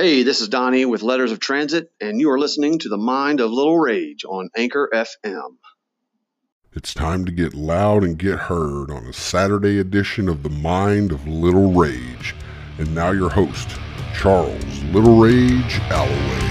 [0.00, 3.40] Hey, this is Donnie with Letters of Transit, and you are listening to The Mind
[3.40, 5.56] of Little Rage on Anchor FM.
[6.72, 11.10] It's time to get loud and get heard on a Saturday edition of The Mind
[11.10, 12.36] of Little Rage.
[12.78, 13.70] And now your host,
[14.14, 16.47] Charles Little Rage Alloway.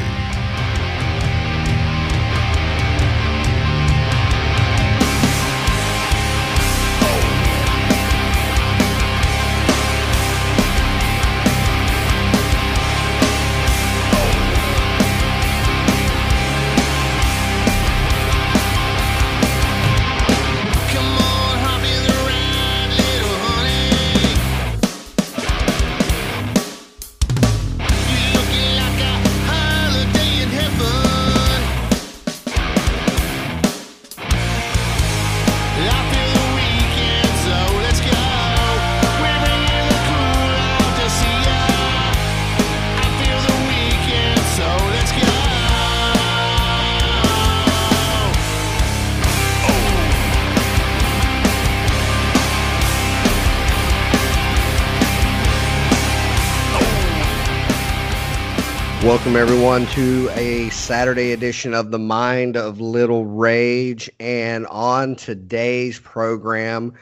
[59.37, 64.09] Everyone, to a Saturday edition of The Mind of Little Rage.
[64.19, 66.93] And on today's program,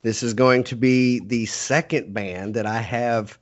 [0.00, 3.38] this is going to be the second band that I have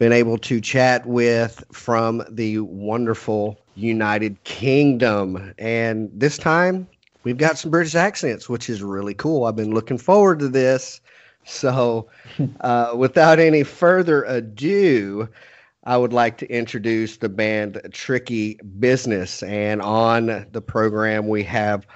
[0.00, 5.54] been able to chat with from the wonderful United Kingdom.
[5.56, 6.88] And this time,
[7.22, 9.44] we've got some British accents, which is really cool.
[9.44, 11.00] I've been looking forward to this.
[11.44, 12.08] So,
[12.62, 15.28] uh, without any further ado,
[15.84, 19.42] I would like to introduce the band Tricky Business.
[19.42, 21.86] And on the program, we have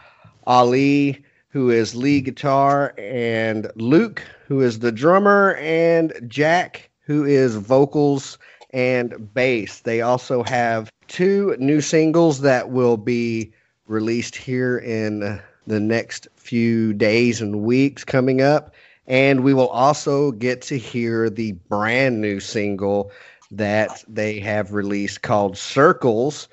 [0.47, 7.55] Ali, who is lead guitar, and Luke, who is the drummer, and Jack, who is
[7.57, 8.39] vocals
[8.71, 9.81] and bass.
[9.81, 13.53] They also have two new singles that will be
[13.87, 18.75] released here in the next few days and weeks coming up.
[19.07, 23.13] And we will also get to hear the brand new single
[23.51, 26.49] that they have released called Circles.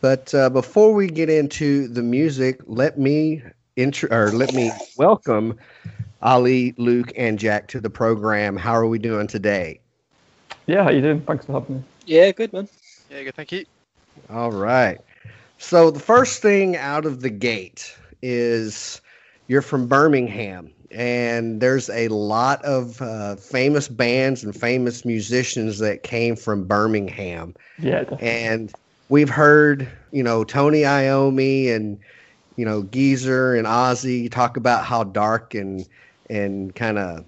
[0.00, 3.42] But uh, before we get into the music, let me
[3.76, 5.58] intro or let me welcome
[6.22, 8.56] Ali, Luke, and Jack to the program.
[8.56, 9.80] How are we doing today?
[10.66, 11.20] Yeah, how you doing?
[11.22, 11.82] Thanks for having me.
[12.06, 12.68] Yeah, good man.
[13.10, 13.34] Yeah, good.
[13.34, 13.64] Thank you.
[14.30, 14.98] All right.
[15.58, 19.00] So the first thing out of the gate is
[19.48, 26.02] you're from Birmingham, and there's a lot of uh, famous bands and famous musicians that
[26.02, 27.54] came from Birmingham.
[27.78, 28.28] Yeah, definitely.
[28.28, 28.72] And
[29.08, 31.98] we've heard, you know, Tony Iommi and,
[32.56, 35.84] you know, Geezer and Ozzy talk about how dark and
[36.30, 37.24] and kind of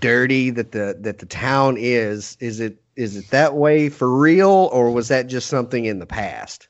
[0.00, 2.36] dirty that the that the town is.
[2.40, 6.06] Is it is it that way for real, or was that just something in the
[6.06, 6.68] past?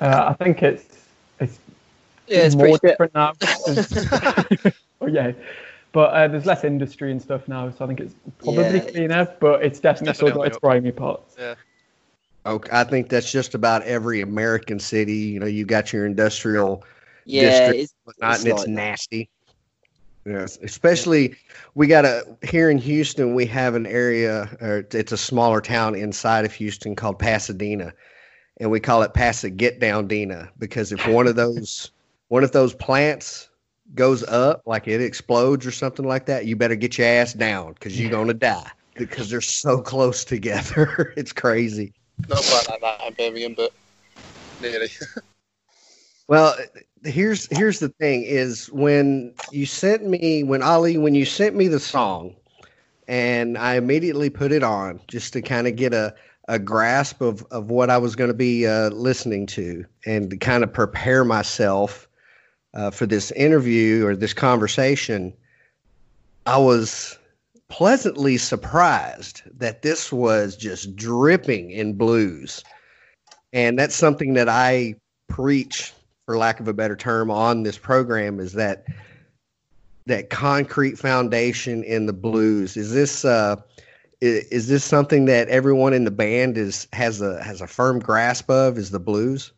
[0.00, 1.06] Uh, I think it's
[1.38, 1.58] it's
[2.26, 2.98] Yeah, it's more pretty shit.
[2.98, 3.32] different now.
[5.00, 5.32] oh yeah,
[5.92, 8.80] but uh, there's less industry and stuff now, so I think it's probably Yeah.
[8.80, 9.36] cleaner.
[9.40, 10.62] But it's definitely, definitely still got its up.
[10.62, 11.36] grimy parts.
[11.38, 11.54] Yeah.
[12.46, 15.14] Okay, I think that's just about every American city.
[15.14, 16.84] You know, you got your industrial
[17.24, 19.30] Yeah, district, it's, whatnot, it's and it's like nasty.
[20.24, 21.36] Yes, especially
[21.74, 23.34] we got a here in Houston.
[23.34, 27.92] We have an area, or it's a smaller town inside of Houston called Pasadena,
[28.58, 31.90] and we call it Pasa Get Down Dina because if one of those
[32.28, 33.48] one of those plants
[33.94, 37.72] goes up, like it explodes or something like that, you better get your ass down
[37.74, 41.12] because you're gonna die because they're so close together.
[41.16, 41.92] it's crazy.
[42.28, 43.72] Not quite like that Birmingham, but
[44.60, 44.88] nearly.
[46.28, 46.56] Well,
[47.04, 51.68] here's here's the thing: is when you sent me when Ali when you sent me
[51.68, 52.34] the song,
[53.06, 56.12] and I immediately put it on just to kind of get a
[56.48, 60.36] a grasp of of what I was going to be uh, listening to, and to
[60.36, 62.05] kind of prepare myself
[62.76, 65.32] uh, for this interview or this conversation.
[66.46, 67.18] I was
[67.68, 72.62] pleasantly surprised that this was just dripping in blues,
[73.52, 74.94] and that's something that I
[75.28, 75.92] preach
[76.26, 78.84] for lack of a better term, on this program is that
[80.06, 82.76] that concrete foundation in the blues.
[82.76, 83.56] Is this uh,
[84.20, 88.00] is, is this something that everyone in the band is has a has a firm
[88.00, 88.76] grasp of?
[88.76, 89.52] Is the blues?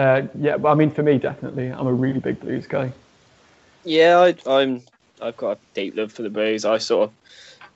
[0.00, 2.90] Uh, yeah, but I mean, for me, definitely, I'm a really big blues guy.
[3.84, 4.82] Yeah, I, I'm.
[5.20, 6.64] I've got a deep love for the blues.
[6.64, 7.14] I sort of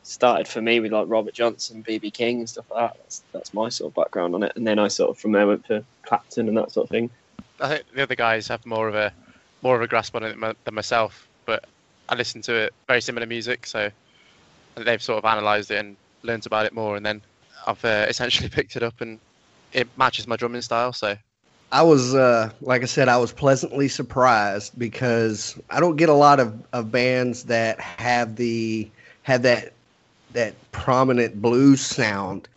[0.04, 2.96] started for me with like Robert Johnson, BB King, and stuff like that.
[3.02, 4.52] That's, that's my sort of background on it.
[4.56, 7.10] And then I sort of from there went to Clapton and that sort of thing.
[7.60, 9.12] I think the other guys have more of a
[9.60, 11.66] more of a grasp on it than than myself, but
[12.08, 13.90] I listen to it very similar music, so
[14.76, 17.20] they've sort of analysed it and learned about it more, and then
[17.66, 19.20] I've uh, essentially picked it up and
[19.74, 20.94] it matches my drumming style.
[20.94, 21.18] So
[21.74, 26.14] I was, uh, like I said, I was pleasantly surprised because I don't get a
[26.14, 28.92] lot of, of bands that have the
[29.24, 29.76] have that
[30.30, 32.48] that prominent blues sound,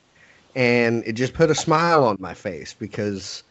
[0.55, 3.43] and it just put a smile on my face because,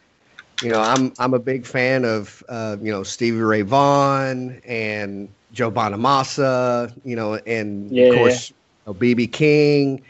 [0.61, 5.35] you know, I'm I'm a big fan of uh, you know Stevie Ray Vaughan and
[5.51, 8.53] Joe Bonamassa, you know, and Yeah, of course
[8.99, 10.03] BB King,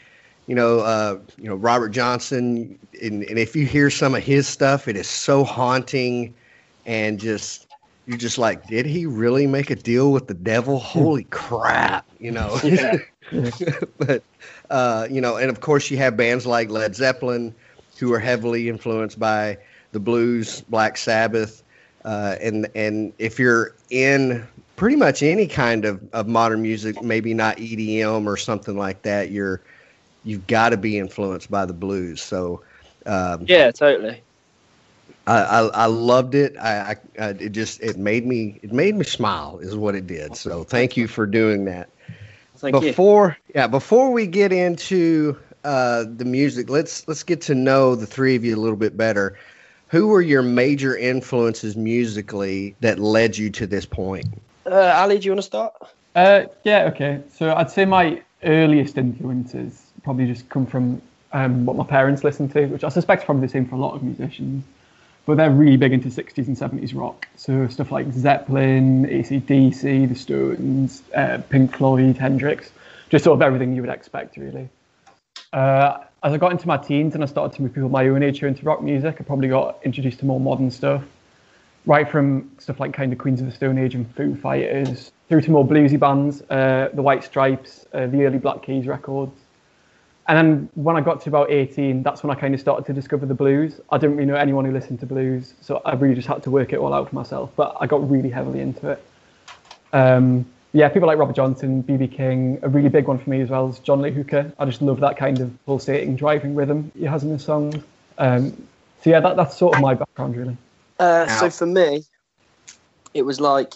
[0.46, 4.46] you know, uh, you know Robert Johnson, and, and if you hear some of his
[4.46, 6.34] stuff, it is so haunting,
[6.86, 7.66] and just
[8.06, 10.78] you're just like, did he really make a deal with the devil?
[10.78, 12.58] Holy crap, you know.
[12.64, 12.96] Yeah.
[13.98, 14.22] but
[14.70, 17.54] uh, you know, and of course you have bands like Led Zeppelin,
[17.98, 19.58] who are heavily influenced by
[19.92, 21.62] the blues, Black Sabbath,
[22.06, 24.46] uh, and and if you're in
[24.76, 29.30] pretty much any kind of, of modern music, maybe not EDM or something like that,
[29.30, 29.60] you're
[30.24, 32.22] you've got to be influenced by the blues.
[32.22, 32.62] So
[33.08, 34.22] um, Yeah, totally.
[35.26, 36.56] I, I, I loved it.
[36.58, 40.06] I, I, I it just it made me it made me smile is what it
[40.06, 40.36] did.
[40.36, 41.88] So thank you for doing that.
[42.56, 42.88] Thank you.
[42.88, 48.06] before yeah before we get into uh, the music, let's let's get to know the
[48.06, 49.38] three of you a little bit better.
[49.88, 54.26] Who were your major influences musically that led you to this point?
[54.66, 55.72] Uh, Ali, do you want to start?
[56.14, 57.22] Uh, yeah, okay.
[57.32, 61.00] So I'd say my earliest influences probably just come from
[61.32, 63.78] um, what my parents listened to, which I suspect is probably the same for a
[63.78, 64.64] lot of musicians.
[65.26, 67.28] But they're really big into 60s and 70s rock.
[67.36, 72.70] So stuff like Zeppelin, ACDC, The Stones, uh, Pink Floyd, Hendrix,
[73.10, 74.70] just sort of everything you would expect, really.
[75.52, 78.22] Uh, as I got into my teens and I started to move people my own
[78.22, 81.04] age who into rock music, I probably got introduced to more modern stuff
[81.88, 85.40] right from stuff like kind of Queens of the Stone Age and Foo Fighters through
[85.42, 89.32] to more bluesy bands, uh, the White Stripes, uh, the early Black Keys records.
[90.28, 92.92] And then when I got to about 18, that's when I kind of started to
[92.92, 93.80] discover the blues.
[93.90, 96.50] I didn't really know anyone who listened to blues, so I really just had to
[96.50, 97.50] work it all out for myself.
[97.56, 99.02] But I got really heavily into it.
[99.94, 103.48] Um, yeah, people like Robert Johnson, BB King, a really big one for me as
[103.48, 104.52] well is John Lee Hooker.
[104.58, 107.76] I just love that kind of pulsating, driving rhythm he has in his songs.
[108.18, 108.50] Um,
[109.02, 110.56] so yeah, that, that's sort of my background really.
[110.98, 112.04] Uh, so for me,
[113.14, 113.72] it was like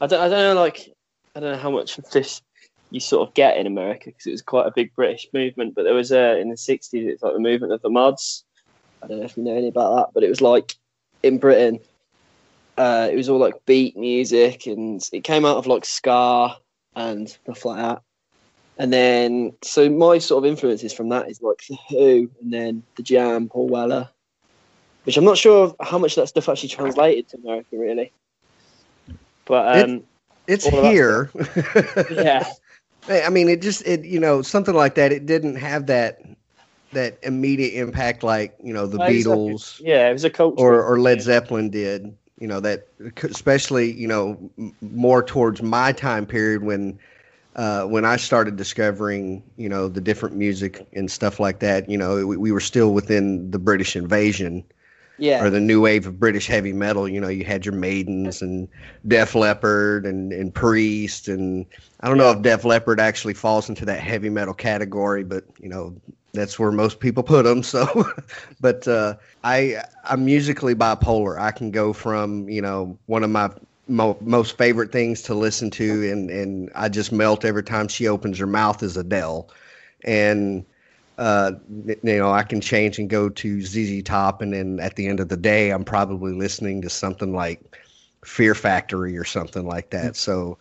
[0.00, 0.94] I don't I don't know like
[1.34, 2.42] I don't know how much of this
[2.94, 5.74] you sort of get in America because it was quite a big British movement.
[5.74, 8.44] But there was a in the '60s, it's like the movement of the mods.
[9.02, 10.76] I don't know if you know any about that, but it was like
[11.24, 11.80] in Britain.
[12.78, 16.56] Uh, it was all like beat music, and it came out of like ska
[16.94, 18.02] and stuff like that.
[18.78, 22.84] And then, so my sort of influences from that is like the Who, and then
[22.96, 24.08] the Jam, Paul Weller,
[25.02, 28.12] which I'm not sure how much that stuff actually translated to America, really.
[29.46, 30.04] But um,
[30.46, 31.30] It's of that here.
[32.10, 32.44] yeah,
[33.08, 35.12] I mean, it just it you know something like that.
[35.12, 36.20] It didn't have that
[36.92, 39.00] that immediate impact like you know the No.
[39.00, 40.56] Beatles yeah, it was a culture.
[40.56, 42.16] or or Led Zeppelin did.
[42.38, 42.88] You know that
[43.22, 46.98] especially you know m- more towards my time period when
[47.56, 51.88] uh, when I started discovering you know the different music and stuff like that.
[51.88, 54.64] You know we, we were still within the British invasion
[55.18, 57.08] yeah, or the new wave of British heavy metal.
[57.08, 58.68] You know, you had your Maidens and
[59.06, 61.66] Def Leppard and, and Priest, and
[62.00, 65.68] I don't know if Def Leppard actually falls into that heavy metal category, but you
[65.68, 65.94] know,
[66.32, 67.62] that's where most people put them.
[67.62, 68.06] So,
[68.60, 69.14] but uh,
[69.44, 71.40] I I'm musically bipolar.
[71.40, 73.50] I can go from you know one of my
[73.88, 78.08] mo- most favorite things to listen to, and and I just melt every time she
[78.08, 79.48] opens her mouth is Adele,
[80.04, 80.64] and
[81.18, 81.52] uh,
[81.86, 85.20] you know, I can change and go to ZZ Top, and then at the end
[85.20, 87.60] of the day, I'm probably listening to something like
[88.24, 90.16] Fear Factory or something like that.
[90.16, 90.58] So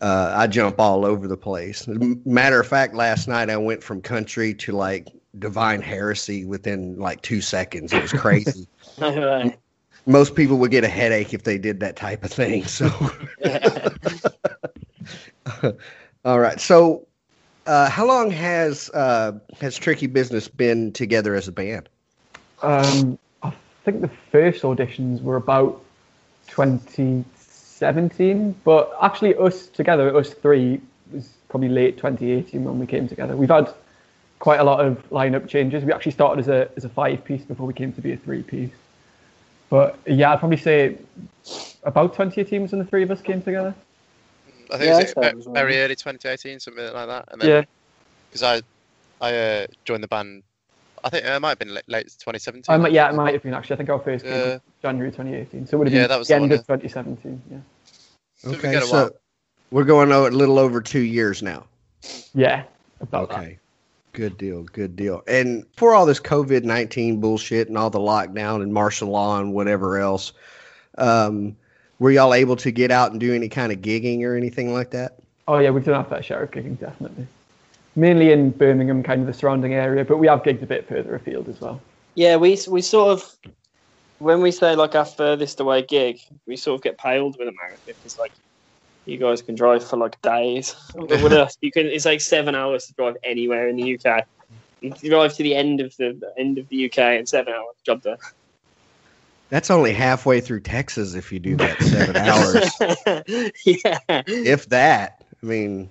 [0.00, 1.86] uh, I jump all over the place.
[1.86, 7.22] Matter of fact, last night I went from country to like Divine Heresy within like
[7.22, 7.92] two seconds.
[7.92, 8.66] It was crazy.
[8.98, 9.52] no.
[10.04, 12.64] Most people would get a headache if they did that type of thing.
[12.64, 12.90] So.
[16.24, 16.60] All right.
[16.60, 17.06] So,
[17.66, 21.88] uh, how long has uh, has Tricky Business been together as a band?
[22.62, 23.52] Um, I
[23.84, 25.82] think the first auditions were about
[26.48, 30.80] 2017, but actually us together, us three,
[31.12, 33.36] was probably late 2018 when we came together.
[33.36, 33.72] We've had
[34.38, 35.84] quite a lot of lineup changes.
[35.84, 38.16] We actually started as a as a five piece before we came to be a
[38.16, 38.70] three piece.
[39.70, 40.98] But yeah, I'd probably say
[41.84, 43.74] about 2018 was when the three of us came together.
[44.72, 47.06] I think Yeah, it was I thought it was very around- early 2018, something like
[47.08, 47.28] that.
[47.32, 47.62] And then, Yeah,
[48.30, 48.62] Because I,
[49.26, 50.42] I uh, joined the band.
[51.04, 52.72] I think it might have been late, late 2017.
[52.72, 53.74] I might, yeah, it might have been actually.
[53.74, 54.44] I think our first came Yeah.
[54.52, 56.52] was January 2018, so it would have Yeah, been that was the the end one,
[56.58, 57.42] of 2017.
[57.50, 57.58] Yeah,
[58.36, 59.10] So Okay, get so
[59.70, 61.66] we're going a little over two years now.
[62.34, 62.64] yeah,
[63.00, 63.38] about that.
[63.38, 63.58] Okay.
[64.14, 64.62] Good deal.
[64.64, 65.22] Good deal.
[65.26, 69.54] And for all this COVID 19 bullshit and all the lockdown and martial law and
[69.54, 70.32] whatever else,
[70.98, 71.56] um,
[72.02, 74.90] were y'all able to get out and do any kind of gigging or anything like
[74.90, 75.20] that?
[75.46, 77.28] Oh yeah, we've done our fair share of gigging, definitely.
[77.94, 81.14] Mainly in Birmingham, kind of the surrounding area, but we have gigged a bit further
[81.14, 81.80] afield as well.
[82.16, 83.36] Yeah, we we sort of
[84.18, 87.80] when we say like our furthest away gig, we sort of get paled with America
[87.86, 88.32] because like
[89.04, 90.74] you guys can drive for like days.
[90.94, 91.86] But with us, you can.
[91.86, 94.26] It's like seven hours to drive anywhere in the UK.
[94.80, 97.76] You drive to the end of the, the end of the UK in seven hours.
[97.86, 98.18] Job done.
[99.52, 103.52] That's only halfway through Texas if you do that seven hours.
[103.66, 104.22] yeah.
[104.26, 105.22] if that.
[105.42, 105.90] I mean,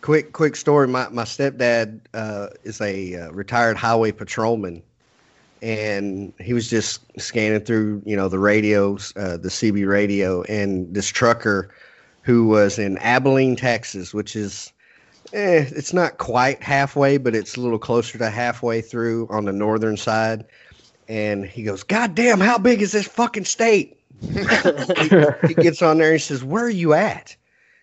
[0.00, 0.86] quick quick story.
[0.86, 4.80] My my stepdad uh, is a uh, retired highway patrolman,
[5.60, 10.94] and he was just scanning through you know the radios, uh, the CB radio, and
[10.94, 11.74] this trucker
[12.22, 14.72] who was in Abilene, Texas, which is.
[15.34, 19.52] Eh, it's not quite halfway, but it's a little closer to halfway through on the
[19.52, 20.44] northern side.
[21.08, 23.98] And he goes, God damn, how big is this fucking state?
[24.20, 27.34] he gets on there and he says, Where are you at?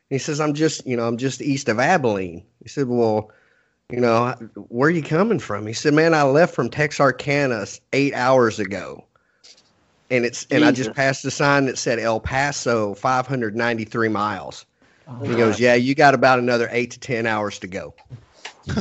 [0.10, 2.44] He says, I'm just, you know, I'm just east of Abilene.
[2.62, 3.32] He said, Well,
[3.92, 4.34] you know,
[4.70, 5.66] where are you coming from?
[5.66, 9.04] He said, Man, I left from Texarkana eight hours ago.
[10.12, 14.66] And it's and I just passed a sign that said El Paso 593 miles.
[15.08, 17.96] Oh, He goes, Yeah, you got about another eight to ten hours to go.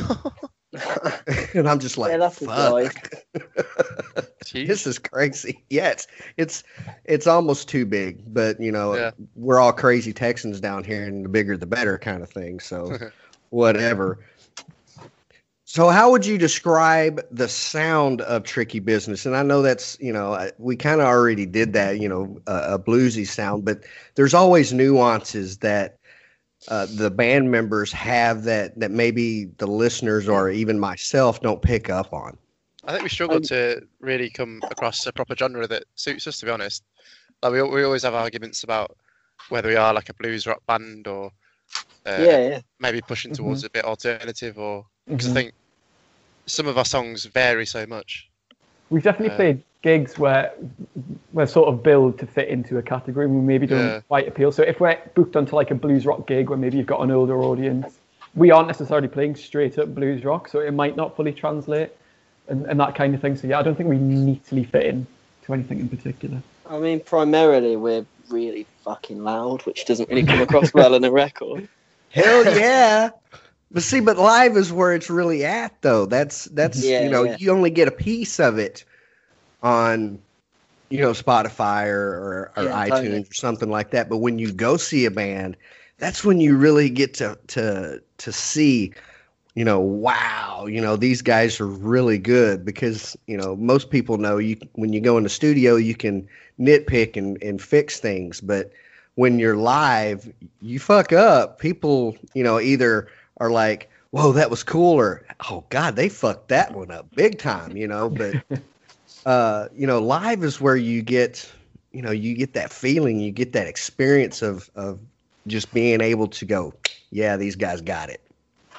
[1.54, 3.10] and I'm just like, Yeah, that's fuck.
[4.52, 5.64] This is crazy.
[5.70, 6.64] Yeah, it's it's
[7.04, 9.10] it's almost too big, but you know, Yeah.
[9.34, 12.60] we're all crazy Texans down here, and the bigger the better kind of thing.
[12.60, 12.96] So,
[13.50, 14.18] whatever.
[15.66, 19.26] So, how would you describe the sound of Tricky Business?
[19.26, 22.74] And I know that's you know we kind of already did that, you know, a,
[22.74, 23.82] a bluesy sound, but
[24.14, 25.98] there's always nuances that
[26.68, 31.88] uh, the band members have that that maybe the listeners or even myself don't pick
[31.90, 32.36] up on.
[32.84, 36.38] I think we struggle Um, to really come across a proper genre that suits us,
[36.40, 36.82] to be honest.
[37.42, 38.96] Like we, we always have arguments about
[39.48, 41.30] whether we are like a blues rock band or
[42.06, 42.60] uh, yeah, yeah.
[42.80, 44.76] maybe pushing towards a bit alternative, or
[45.16, 45.30] because Mhm.
[45.30, 45.52] I think
[46.46, 48.28] some of our songs vary so much.
[48.90, 50.52] We've definitely Uh, played gigs where
[51.32, 54.00] we're sort of billed to fit into a category and we maybe don't Yeah.
[54.08, 54.50] quite appeal.
[54.50, 57.10] So if we're booked onto like a blues rock gig where maybe you've got an
[57.10, 57.98] older audience,
[58.34, 61.90] we aren't necessarily playing straight up blues rock, so it might not fully translate
[62.48, 63.36] and, and that kind of thing.
[63.36, 65.06] So yeah, I don't think we neatly fit in
[65.46, 66.42] to anything in particular.
[66.68, 71.10] I mean, primarily we're really fucking loud, which doesn't really come across well in a
[71.10, 71.68] record.
[72.10, 73.10] Hell yeah.
[73.74, 76.06] But see, but live is where it's really at, though.
[76.06, 77.38] That's that's Yeah, you know yeah.
[77.38, 78.84] you only get a piece of it
[79.62, 80.20] on
[80.90, 83.30] you know Spotify or or, or Yeah, oh, iTunes totally.
[83.30, 84.08] or something like that.
[84.10, 85.56] But when you go see a band,
[85.98, 88.92] that's when you really get to to to see,
[89.54, 94.18] you know, wow, you know these guys are really good because you know most people
[94.18, 96.28] know you when you go in the studio you can
[96.60, 98.72] nitpick and and fix things, but
[99.16, 101.58] when you're live, you fuck up.
[101.60, 106.48] People, you know, either are like, "Whoa, that was cool," or "Oh God, they fucked
[106.48, 108.08] that one up big time," you know.
[108.10, 108.34] But
[109.26, 111.50] uh, you know, live is where you get,
[111.92, 115.00] you know, you get that feeling, you get that experience of of
[115.46, 116.72] just being able to go,
[117.10, 118.20] "Yeah, these guys got it."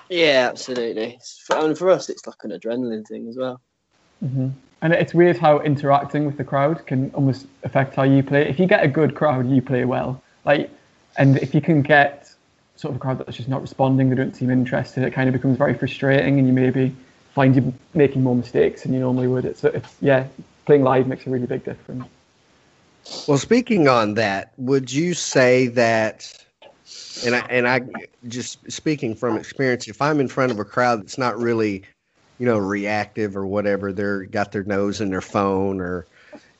[0.09, 1.03] Yeah, absolutely.
[1.03, 3.59] It's- For, and for us, it's like an adrenaline thing as well.
[4.19, 4.50] hmm
[4.81, 8.47] And it's weird how interacting with the crowd can almost affect how you play.
[8.47, 10.21] If you get a good crowd, you play well.
[10.45, 10.69] Like,
[11.17, 12.25] and if you can get
[12.86, 15.34] sort of a crowd that's just not responding, they don't seem interested, it kind of
[15.34, 16.96] becomes very frustrating, and you maybe
[17.34, 19.44] find you making more mistakes than you normally would.
[19.44, 20.27] It's, it's yeah,
[20.65, 22.06] playing live makes a really big difference.
[23.27, 26.32] Well, speaking on that, would you say that?
[27.25, 27.82] And I and I
[28.27, 31.84] just speaking from experience, if I'm in front of a crowd that's not really,
[32.39, 36.06] you know, reactive or whatever, they're got their nose in their phone or,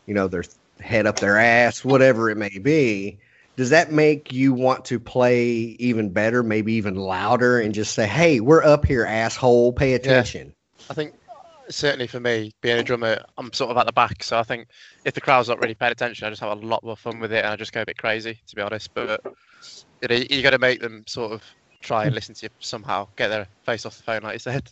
[0.08, 0.44] you know, their
[0.79, 3.20] head up their ass, whatever it may be.
[3.55, 5.47] Does that make you want to play
[5.79, 9.74] even better, maybe even louder, and just say, "Hey, we're up here, asshole.
[9.74, 10.53] Pay attention."
[10.89, 11.13] I think
[11.69, 14.67] certainly for me, being a drummer, I'm sort of at the back, so I think
[15.03, 17.31] if the crowd's not really paying attention, I just have a lot more fun with
[17.31, 18.93] it, and I just go a bit crazy, to be honest.
[18.93, 19.21] But
[20.01, 21.43] you know, you got to make them sort of
[21.81, 24.71] try and listen to you somehow, get their face off the phone, like you said.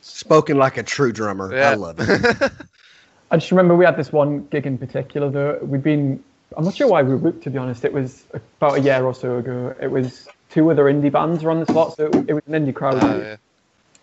[0.00, 1.54] Spoken like a true drummer.
[1.54, 2.52] I love it.
[3.30, 5.58] I just remember we had this one gig in particular though.
[5.62, 6.22] We'd been,
[6.56, 7.84] I'm not sure why we were booked to be honest.
[7.84, 9.74] It was about a year or so ago.
[9.80, 12.74] It was two other indie bands were on the spot, so it was an indie
[12.74, 13.02] crowd.
[13.02, 13.36] Uh, yeah.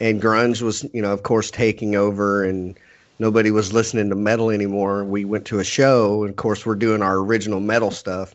[0.00, 2.78] and grunge was you know of course taking over, and
[3.18, 5.04] nobody was listening to metal anymore.
[5.04, 8.34] We went to a show, and of course we're doing our original metal stuff,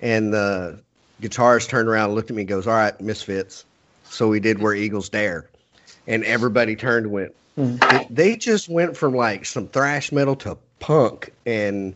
[0.00, 0.80] and the
[1.22, 3.64] guitarist turned around, and looked at me, and goes, "All right, Misfits."
[4.10, 5.46] So we did where Eagles Dare,
[6.06, 7.34] and everybody turned and went.
[7.56, 11.94] They, they just went from like some thrash metal to punk, and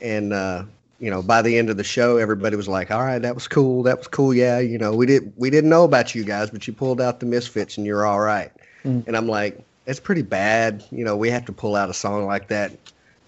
[0.00, 0.64] and uh,
[0.98, 3.46] you know by the end of the show, everybody was like, "All right, that was
[3.46, 6.50] cool, that was cool, yeah." You know, we did we didn't know about you guys,
[6.50, 8.50] but you pulled out the Misfits, and you're all right.
[8.84, 9.06] Mm.
[9.06, 10.82] And I'm like, it's pretty bad.
[10.90, 12.72] You know, we have to pull out a song like that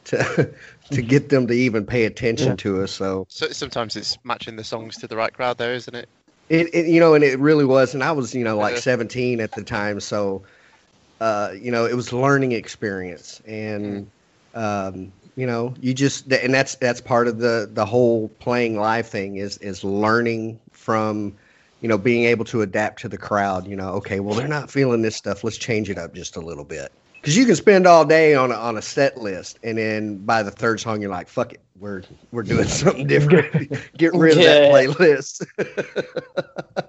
[0.04, 0.50] to
[0.90, 2.56] to get them to even pay attention Yeah.
[2.56, 2.92] to us.
[2.92, 6.08] So So sometimes it's matching the songs to the right crowd, though, isn't it?
[6.48, 7.92] it, it you know, and it really was.
[7.92, 8.80] And I was, you know, like Yeah.
[8.80, 10.42] 17 at the time, so
[11.20, 14.10] uh, you know, it was learning experience, and
[14.54, 19.06] um, you know, you just and that's that's part of the the whole playing live
[19.06, 21.34] thing is is learning from
[21.80, 23.66] you know being able to adapt to the crowd.
[23.66, 25.44] You know, okay, well they're not feeling this stuff.
[25.44, 26.92] Let's change it up just a little bit.
[27.20, 30.44] Because you can spend all day on a, on a set list, and then by
[30.44, 33.76] the third song, you're like, "Fuck it, we're we're doing something different.
[33.96, 35.44] Get rid of that playlist."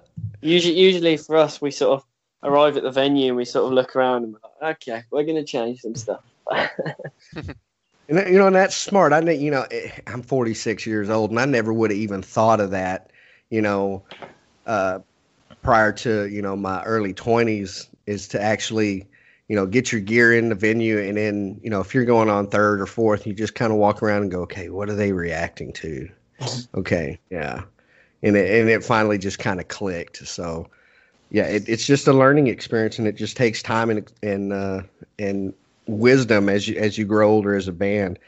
[0.42, 2.06] Usually, usually for us, we sort of
[2.42, 5.24] arrive at the venue and we sort of look around and we're like, okay, we're
[5.24, 6.22] going to change some stuff.
[8.10, 9.12] And you know, and that's smart.
[9.12, 12.60] I, you know, eh, I'm 46 years old, and I never would have even thought
[12.60, 13.12] of that.
[13.50, 14.02] You know,
[14.66, 14.98] uh,
[15.62, 19.06] prior to you know my early 20s, is to actually,
[19.46, 22.28] you know, get your gear in the venue, and then you know, if you're going
[22.28, 24.96] on third or fourth, you just kind of walk around and go, okay, what are
[24.96, 26.08] they reacting to?
[26.74, 27.62] okay, yeah,
[28.24, 30.26] and it, and it finally just kind of clicked.
[30.26, 30.68] So,
[31.30, 34.82] yeah, it, it's just a learning experience, and it just takes time and and uh,
[35.18, 35.54] and
[35.86, 38.18] wisdom as you as you grow older as a band.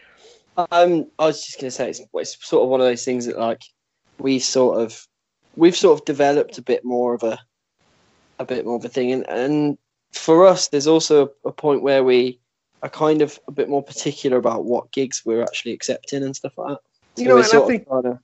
[0.57, 3.27] Um, I was just going to say it's, it's sort of one of those things
[3.27, 3.63] that like
[4.19, 5.07] we sort of
[5.57, 7.39] we've sort of developed a bit more of a
[8.39, 9.79] a bit more of a thing, and and
[10.13, 12.39] for us, there's also a point where we
[12.83, 16.53] are kind of a bit more particular about what gigs we're actually accepting and stuff
[16.57, 16.81] like that.
[17.21, 18.19] You know, we're and I sort think- trying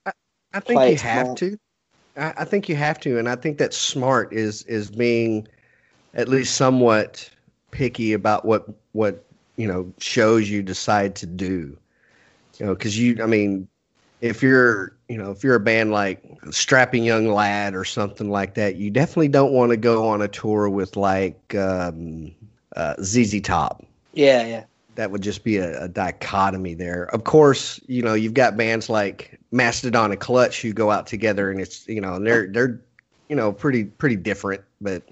[0.55, 1.38] I think you have smart.
[1.38, 1.59] to.
[2.19, 4.33] I, think you have to, and I think that smart.
[4.33, 5.47] Is is being
[6.15, 7.31] at least somewhat
[7.71, 9.25] picky about what what
[9.57, 11.77] you know shows you decide to do.
[12.59, 13.69] You know, because you, I mean,
[14.21, 18.55] if you're you know if you're a band like Strapping Young Lad or something like
[18.55, 22.35] that, you definitely don't want to go on a tour with like um,
[22.77, 23.85] uh, ZZ Top
[24.19, 24.65] yeah, yeah,
[24.99, 27.05] that would just be a, a dichotomy there.
[27.15, 31.53] Of course, you know you've got bands like Mastodon and Clutch who go out together,
[31.53, 32.81] and it's you know and they're they're
[33.29, 35.05] you know pretty pretty different, but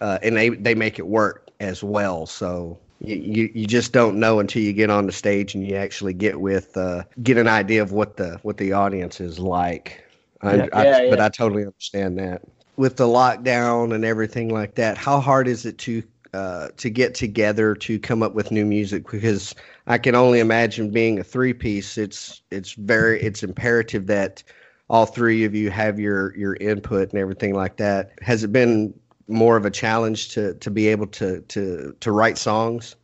[0.00, 2.26] uh, and they they make it work as well.
[2.26, 5.76] So you, you you just don't know until you get on the stage and you
[5.76, 10.04] actually get with uh, get an idea of what the what the audience is like.
[10.42, 10.66] I, Yeah.
[10.72, 11.24] I, Yeah, But yeah.
[11.24, 12.42] I totally understand that
[12.76, 14.98] with the lockdown and everything like that.
[14.98, 16.02] How hard is it to
[16.34, 19.10] uh, to get together to come up with new music?
[19.10, 19.54] Because
[19.86, 21.98] I can only imagine being a three piece.
[21.98, 24.42] It's it's very it's imperative that
[24.90, 28.12] all three of you have your your input and everything like that.
[28.22, 32.38] Has it been more of a challenge to to be able to to to write
[32.38, 32.96] songs?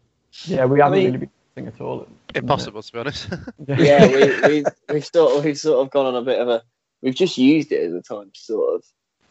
[0.45, 2.07] Yeah, we haven't mean- really been sing at all.
[2.35, 3.29] Impossible, to be honest.
[3.69, 4.07] yeah.
[4.07, 6.63] We we we've sort of we've sort of gone on a bit of a
[7.03, 8.85] we've just used it as a time to sort of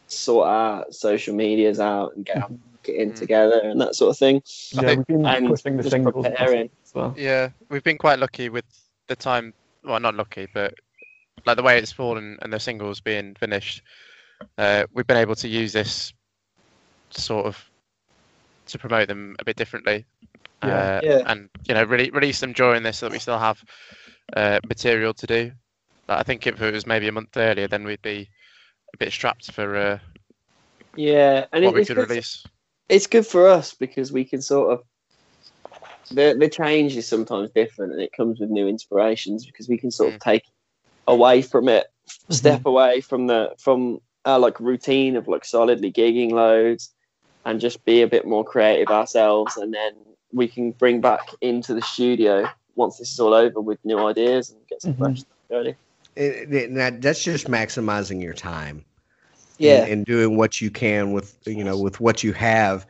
[0.06, 2.50] sort our social medias out and get
[2.88, 3.18] our marketing Mm.
[3.18, 4.42] together and that sort of thing.
[4.72, 6.70] Yeah, think- we've been and pushing the singles preparing.
[6.84, 7.14] as well.
[7.16, 8.64] yeah, we've been quite lucky with
[9.08, 9.52] the time.
[9.82, 10.74] Well, not lucky, but
[11.46, 13.82] like the way it's fallen and the singles being finished.
[14.58, 16.12] Uh, we've been able to use this
[17.10, 17.70] sort of
[18.66, 20.04] to promote them a bit differently.
[20.62, 20.68] Yeah.
[20.68, 21.22] Uh, Yeah.
[21.26, 23.62] and you know, really release them during this so that we still have
[24.34, 25.52] uh, material to do.
[26.08, 28.28] Like, I think if it was maybe a month earlier, then we'd be
[28.94, 29.98] a bit strapped for uh,
[30.96, 32.44] Yeah, and what it, we it's could release.
[32.88, 34.82] It's good for us because we can sort of
[36.10, 39.90] the the change is sometimes different and it comes with new inspirations because we can
[39.90, 40.44] sort of take
[41.06, 41.86] away from it,
[42.30, 46.94] step away from the from our like routine of like solidly gigging loads
[47.44, 49.92] and just be a bit more creative ourselves and then
[50.32, 54.50] we can bring back into the studio once this is all over with new ideas
[54.50, 54.98] and get some Mhm.
[54.98, 55.76] fresh stuff going.
[56.16, 58.84] It, it, that, that's just maximizing your time.
[59.58, 59.82] Yeah.
[59.82, 62.86] and, and doing what you can with you know with what you have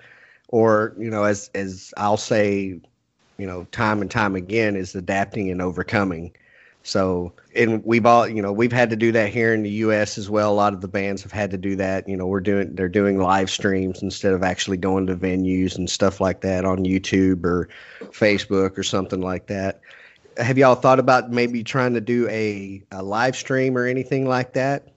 [0.48, 2.80] or you know as as i'll say
[3.38, 6.32] you know time and time again is adapting and overcoming
[6.86, 10.18] So, and we've all, you know, we've had to do that here in the U.S.
[10.18, 10.52] as well.
[10.52, 12.08] A lot of the bands have had to do that.
[12.08, 15.88] You know, we're doing, they're doing live streams instead of actually going to venues and
[15.88, 17.68] stuff like that on YouTube or
[18.12, 19.80] Facebook or something like that.
[20.36, 24.52] Have y'all thought about maybe trying to do a, a live stream or anything like
[24.54, 24.93] that?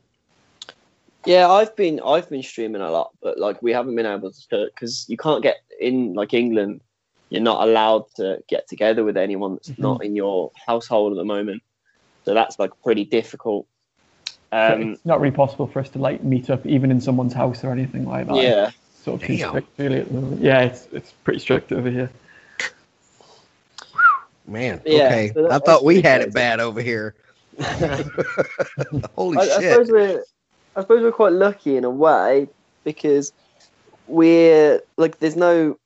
[1.28, 4.70] Yeah, I've been I've been streaming a lot, but like we haven't been able to
[4.74, 6.80] because you can't get in like England.
[7.30, 9.80] You're not allowed to get together with anyone that's Mhm.
[9.80, 11.62] not in your household at the moment.
[12.24, 13.68] So that's like pretty difficult.
[14.52, 17.34] So Um, it's not really possible for us to like meet up even in someone's
[17.34, 18.36] house or anything like that.
[18.38, 18.70] yeah,
[19.04, 20.42] Sort of strict really at the moment.
[20.42, 22.10] Yeah, it's it's pretty strict over here.
[24.46, 25.32] Man, Yeah, okay.
[25.34, 27.16] so that- I thought we pretty had it bad over here.
[29.18, 29.72] Holy I, I shit.
[29.74, 30.24] suppose we're
[30.78, 32.48] I suppose we're quite lucky in a way
[32.84, 33.34] because
[34.08, 35.78] we're like there's no.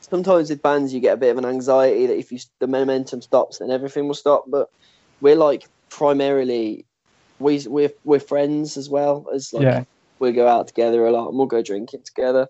[0.00, 3.20] Sometimes with bands you get a bit of an anxiety that if you the momentum
[3.20, 4.44] stops then everything will stop.
[4.46, 4.70] But
[5.20, 6.84] we're like primarily
[7.38, 9.84] we we're we're friends as well as like yeah.
[10.18, 12.48] we go out together a lot and we'll go drinking together.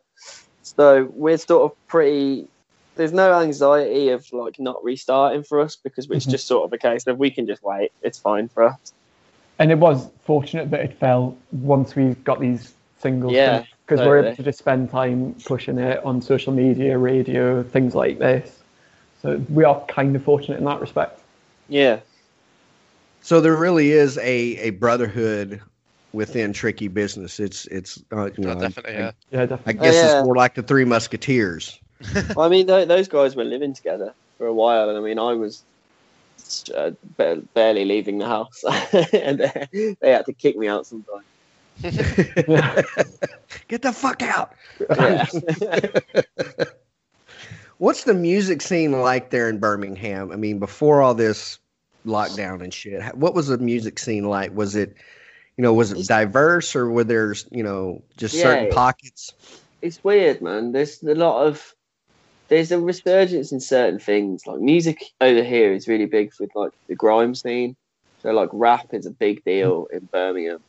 [0.63, 2.49] So we're sort of pretty.
[2.97, 6.31] There's no anxiety of like not restarting for us because it's Mhm.
[6.31, 7.93] just sort of a case of we can just wait.
[8.03, 8.93] It's fine for us.
[9.59, 13.35] And it was fortunate that it fell once we got these singles.
[13.35, 17.95] Yeah, Because we're able to just spend time pushing it on social media, radio, things
[17.95, 18.59] like this.
[19.23, 21.21] So we are kind of fortunate in that respect.
[21.69, 22.01] Yeah,
[23.21, 24.23] So there really is a,
[24.59, 25.61] a brotherhood
[26.13, 27.41] within tricky business.
[27.41, 29.13] It's it's uh, you Oh, know, definitely, I, yeah.
[29.31, 29.75] Yeah, I definitely.
[29.75, 30.05] guess yeah.
[30.05, 31.81] it's more like the Three Musketeers.
[32.37, 35.35] I mean, th- those guys were living together for a while, and I mean, I
[35.35, 35.65] was
[36.75, 36.91] uh,
[37.55, 38.65] barely leaving the house,
[39.13, 41.25] and they, they had to kick me out sometimes.
[43.69, 44.53] Get the fuck out.
[44.91, 45.27] Yeah.
[47.79, 50.33] What's the music scene like there in Birmingham?
[50.33, 51.59] I mean, before all this
[52.05, 54.53] lockdown and shit, what was the music scene like?
[54.57, 54.97] Was it,
[55.57, 58.43] you know, was it It's- diverse or were there, you know, just Yeah.
[58.43, 59.33] certain pockets?
[59.81, 60.73] it's weird, man.
[60.73, 61.73] There's a lot of
[62.49, 64.47] there's a resurgence in certain things.
[64.47, 67.77] Like music over here is really big with like the grime scene.
[68.23, 70.61] So like rap is a big deal in Birmingham,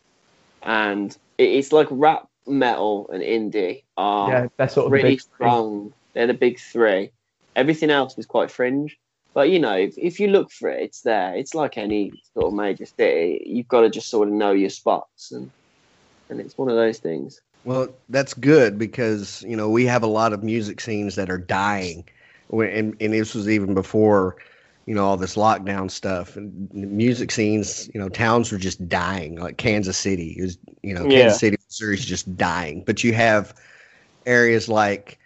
[0.62, 5.94] and it's like rap, metal, and indie are Yeah, they're sort of really strong.
[6.14, 7.12] They're the big three.
[7.56, 8.98] Everything else is quite fringe.
[9.34, 11.36] But you know, if, if you look for it, it's there.
[11.36, 13.44] It's like any sort of major city.
[13.46, 15.50] You've got to just sort of know your spots, and
[16.30, 17.42] and it's one of those things.
[17.66, 21.38] Well, that's good because you know we have a lot of music scenes that are
[21.38, 22.08] dying,
[22.52, 24.38] and and this was even before,
[24.86, 26.36] you know, all this lockdown stuff.
[26.36, 29.36] And music scenes, you know, towns were just dying.
[29.36, 31.22] Like Kansas City is, you know, Yeah.
[31.22, 32.84] Kansas City, Missouri is just dying.
[32.86, 33.54] But you have
[34.26, 35.20] areas like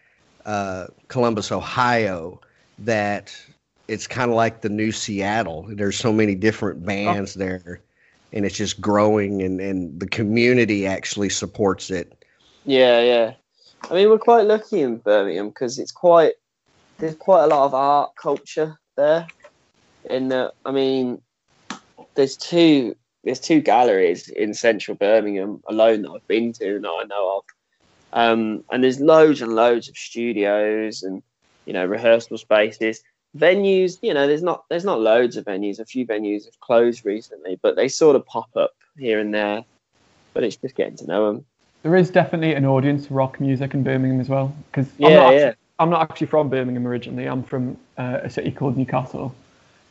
[0.46, 2.41] uh, Columbus, Ohio,
[2.80, 3.36] that
[3.88, 5.67] it's kind of like the new Seattle.
[5.69, 7.82] There's so many different bands there,
[8.32, 12.22] and it's just growing, and and the community actually supports it.
[12.65, 13.34] Yeah, yeah.
[13.89, 16.34] I mean, we're quite lucky in Birmingham because it's quite
[16.97, 19.28] there's quite a lot of art culture there.
[20.10, 21.21] In that, I mean,
[22.15, 27.04] there's two there's two galleries in central Birmingham alone that I've been to that I
[27.06, 27.43] know of,
[28.13, 31.21] um, and there's loads and loads of studios and
[31.65, 33.04] you know rehearsal spaces,
[33.38, 33.97] venues.
[34.02, 35.80] You know, there's not there's not loads of venues.
[35.80, 39.65] A few venues have closed recently, but they sort of pop up here and there.
[40.34, 41.45] But it's just getting to know them.
[41.84, 44.56] There is definitely an audience for rock music in Birmingham as well.
[44.72, 45.39] Because I'm, Yeah, not yeah.
[45.41, 47.26] actually- I'm not actually from Birmingham originally.
[47.28, 49.34] I'm from uh, a city called Newcastle,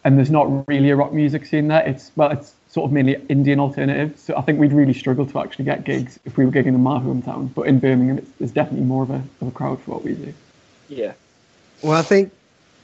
[0.05, 1.83] and there's not really a rock music scene there.
[1.87, 4.19] It's well, it's sort of mainly Indian alternative.
[4.19, 6.83] So I think we'd really struggle to actually get gigs if we were gigging in
[6.83, 7.53] my hometown.
[7.55, 10.15] But in Birmingham, it's, there's definitely more of a, of a crowd for what we
[10.15, 10.33] do.
[10.89, 11.13] Yeah.
[11.83, 12.33] Well, I think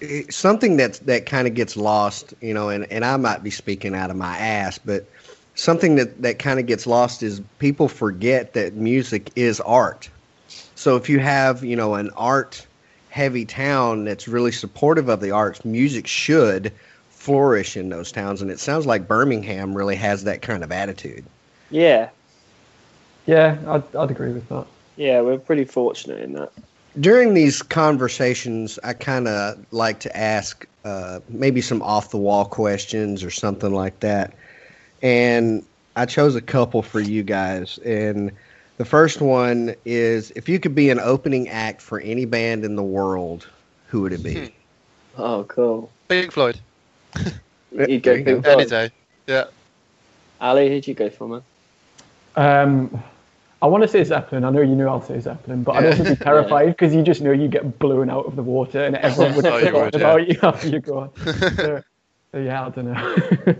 [0.02, 3.50] eh, something that's that kind of gets lost, you know, and, and I might be
[3.50, 5.06] speaking out of my ass, but
[5.58, 10.08] something that, that kind of gets lost is people forget that music is art.
[10.76, 12.64] So if you have, you know, an art
[13.10, 16.72] heavy town that's really supportive of the arts, music should
[17.10, 18.40] flourish in those towns.
[18.40, 21.24] And it sounds like Birmingham really has that kind of attitude.
[21.70, 22.10] Yeah.
[23.26, 24.66] Yeah, I'd, I'd agree with that.
[24.96, 26.52] Yeah, we're pretty fortunate in that.
[27.00, 32.44] during these conversations, I kind of like to ask uh, maybe some off the wall
[32.44, 34.34] questions or something like that.
[35.02, 35.64] And
[35.96, 37.78] I chose a couple for you guys.
[37.78, 38.32] And
[38.78, 42.76] the first one is if you could be an opening act for any band in
[42.76, 43.46] the world,
[43.88, 44.52] who would it be?
[45.16, 45.90] Oh, cool.
[46.08, 46.60] Pink Floyd,
[47.72, 48.24] You'd go you go.
[48.24, 48.68] Pink any Floyd.
[48.68, 48.90] day.
[49.26, 49.44] Yeah.
[50.40, 51.42] Ali, who'd you go for, man?
[52.36, 53.02] Um,
[53.60, 54.44] I want to say Zeppelin.
[54.44, 55.90] I know you know I'll say Zeppelin, but I'd Yeah.
[55.90, 58.94] also be terrified because you just know you get blown out of the water and
[58.96, 60.00] everyone would Oh, you forget would, yeah.
[60.00, 61.10] about you after you go on.
[61.60, 61.82] So,
[62.32, 63.54] so yeah, I don't know.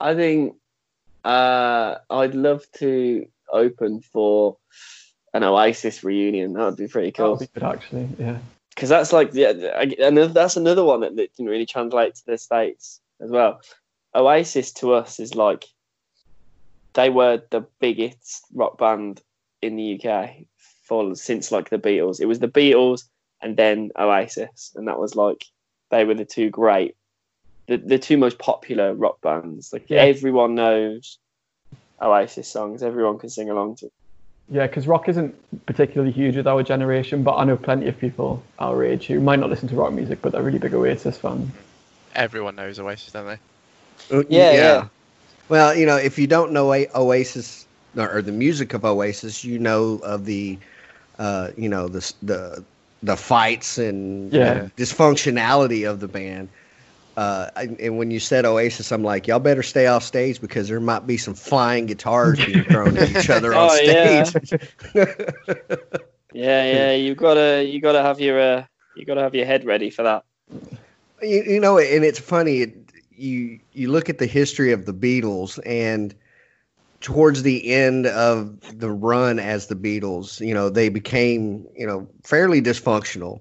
[0.00, 0.56] I think
[1.24, 4.56] uh, I'd love to open for
[5.34, 6.54] an Oasis reunion.
[6.54, 7.30] That would be pretty That cool.
[7.32, 8.08] would be good, actually.
[8.18, 8.38] Yeah.
[8.74, 9.50] because that's like yeah,
[9.98, 13.60] another that's another one that, that didn't really translate to the states as well.
[14.14, 15.66] Oasis to us is like
[16.94, 19.20] they were the biggest rock band
[19.62, 20.30] in the UK
[20.82, 22.20] for since like the Beatles.
[22.20, 23.04] It was the Beatles
[23.42, 25.44] and then Oasis, and that was like
[25.90, 26.96] they were the two great,
[27.70, 29.72] the the two most popular rock bands.
[29.72, 30.02] Like Yeah.
[30.02, 31.18] everyone knows
[32.02, 33.88] Oasis songs, everyone can sing along to.
[34.50, 35.32] Yeah, because rock isn't
[35.66, 39.38] particularly huge with our generation, but I know plenty of people our age who might
[39.38, 41.48] not listen to rock music, but they're really big Oasis fans.
[42.16, 43.38] Everyone knows Oasis, don't they?
[44.16, 44.86] Uh, Yeah, yeah.
[45.48, 49.44] Well, you know, if you don't know A- Oasis or, or the music of Oasis,
[49.44, 50.58] you know of the,
[51.20, 52.64] uh, you know, the the
[53.04, 54.68] the fights and Yeah.
[54.76, 56.48] dysfunctionality of the band.
[57.16, 60.80] Uh, and when you said Oasis, I'm like, y'all better stay off stage because there
[60.80, 64.30] might be some flying guitars being thrown at each other on Oh, yeah.
[64.30, 64.54] stage.
[66.32, 69.90] Yeah, yeah, you gotta you gotta have your uh, you gotta have your head ready
[69.90, 70.24] for that.
[71.22, 72.60] You, you know, and it's funny.
[72.60, 72.76] It,
[73.10, 76.14] you you look at the history of the Beatles, and
[77.00, 82.08] towards the end of the run as the Beatles, you know, they became you know
[82.24, 83.40] fairly dysfunctional.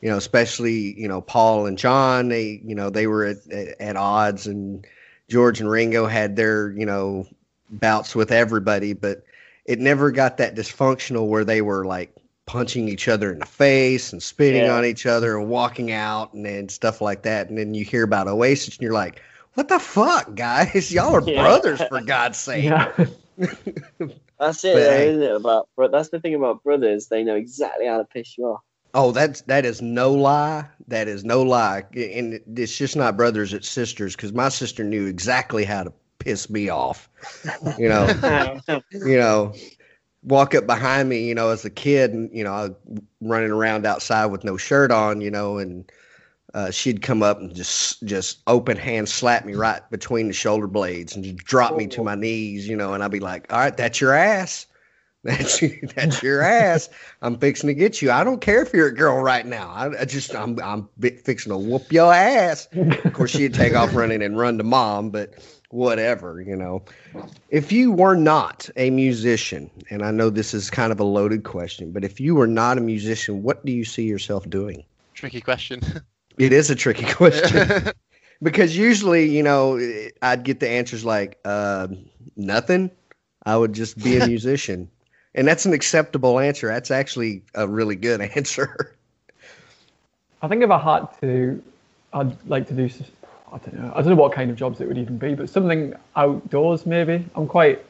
[0.00, 2.28] You know, especially you know Paul and John.
[2.28, 4.86] They you know they were at, at, at odds, and
[5.28, 7.26] George and Ringo had their you know
[7.70, 9.22] bouts with everybody, but
[9.66, 12.14] it never got that dysfunctional where they were like
[12.46, 14.76] punching each other in the face and spitting Yeah.
[14.76, 17.48] on each other and walking out and, and stuff like that.
[17.48, 19.22] And then you hear about Oasis and you're like,
[19.54, 20.90] what the fuck, guys?
[20.92, 21.42] Y'all are Yeah.
[21.42, 22.64] brothers for God's sake.
[22.64, 22.90] Yeah.
[24.40, 25.36] That's it, but, though, isn't it?
[25.36, 28.62] About that's the thing about brothers; they know exactly how to piss you off.
[28.94, 30.66] Oh, that's that is no lie.
[30.88, 31.84] That is no lie.
[31.94, 36.50] And it's just not brothers, it's sisters, because my sister knew exactly how to piss
[36.50, 37.08] me off.
[37.78, 38.60] You know.
[38.92, 39.54] you know,
[40.22, 42.72] walk up behind me, you know, as a kid, and you know, I was
[43.20, 45.90] running around outside with no shirt on, you know, and
[46.54, 50.66] uh, she'd come up and just just open hand slap me right between the shoulder
[50.66, 53.58] blades and just drop me to my knees, you know, and I'd be like, "All
[53.58, 54.66] right, that's your ass."
[55.24, 55.62] That's
[55.94, 56.88] that's your ass.
[57.20, 58.10] I'm fixing to get you.
[58.10, 59.68] I don't care if you're a girl right now.
[59.68, 62.68] I, I just I'm I'm fixing to whoop your ass.
[62.72, 65.34] Of course, she'd take off running and run to mom, but
[65.70, 66.82] whatever, you know.
[67.50, 71.44] If you were not a musician, and I know this is kind of a loaded
[71.44, 74.84] question, but if you were not a musician, what do you see yourself doing?
[75.14, 75.82] Tricky question.
[76.38, 77.92] It is a tricky question
[78.42, 79.78] because usually, you know,
[80.22, 81.88] I'd get the answers like uh,
[82.34, 82.90] nothing.
[83.44, 84.88] I would just be a musician,
[85.34, 86.68] and that's an acceptable answer.
[86.68, 88.94] That's actually a really good answer.
[90.42, 91.62] I think if I had to,
[92.12, 92.86] I'd like to do.
[92.86, 93.02] s-
[93.52, 93.92] I don't know.
[93.94, 97.24] I don't know what kind of jobs it would even be, but something outdoors maybe.
[97.34, 97.84] I'm quite,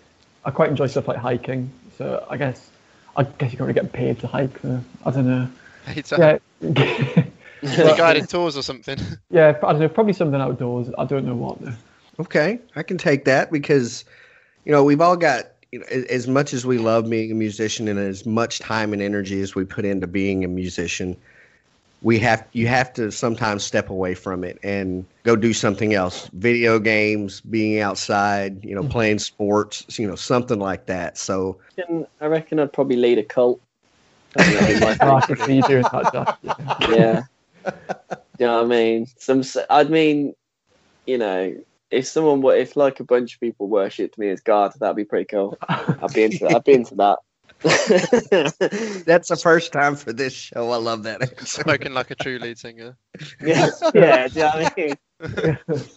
[0.44, 1.70] I quite enjoy stuff like hiking.
[1.98, 2.70] So I guess,
[3.16, 4.59] I guess you can't really get paid to hike.
[4.61, 5.48] So I don't know.
[5.87, 6.38] It's a Yeah,
[7.94, 8.98] guided tours or something.
[9.31, 9.59] yeah.
[9.62, 9.88] I don't know.
[9.88, 10.88] Probably something outdoors.
[10.98, 11.74] I don't know what though.
[12.20, 14.05] Okay, I can take that because,
[14.64, 17.88] you know, we've all got you know, as much as we love being a musician
[17.88, 21.16] and as much time and energy as we put into being a musician,
[22.02, 26.28] we have you have to sometimes step away from it and go do something else.
[26.33, 28.90] Video games, being outside, you know, mm-hmm.
[28.90, 31.18] playing sports, you know, something like that.
[31.18, 33.61] So reckon- I reckon I'd probably lead a cult.
[34.37, 35.37] I think that'd be my Oh, I thing.
[35.37, 36.38] can see you doing that, Jack.
[36.88, 36.88] Yeah.
[36.88, 37.22] yeah.
[38.38, 39.06] you know what I mean?
[39.18, 40.35] Some, s- I'd mean,
[41.06, 41.54] you know,
[41.90, 45.05] if someone, were, if like a bunch of people worshipped me as God, that'd be
[45.05, 45.57] pretty cool.
[45.68, 46.57] I'd be into that.
[46.57, 47.18] I'd be into that.
[49.05, 50.70] that's the first time for this show.
[50.70, 51.62] I love that answer.
[51.62, 52.96] Smoking like a true lead singer.
[53.42, 54.29] yeah, yeah.
[54.29, 55.96] Do you know what I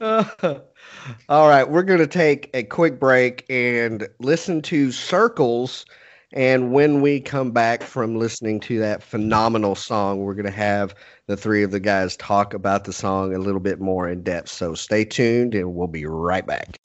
[0.00, 0.60] mean?
[1.28, 5.84] All right, we're going to take a quick break and listen to Circles.
[6.32, 10.94] And when we come back from listening to that phenomenal song, we're going to have
[11.26, 14.48] the three of the guys talk about the song a little bit more in depth.
[14.48, 16.78] So stay tuned and we'll be right back.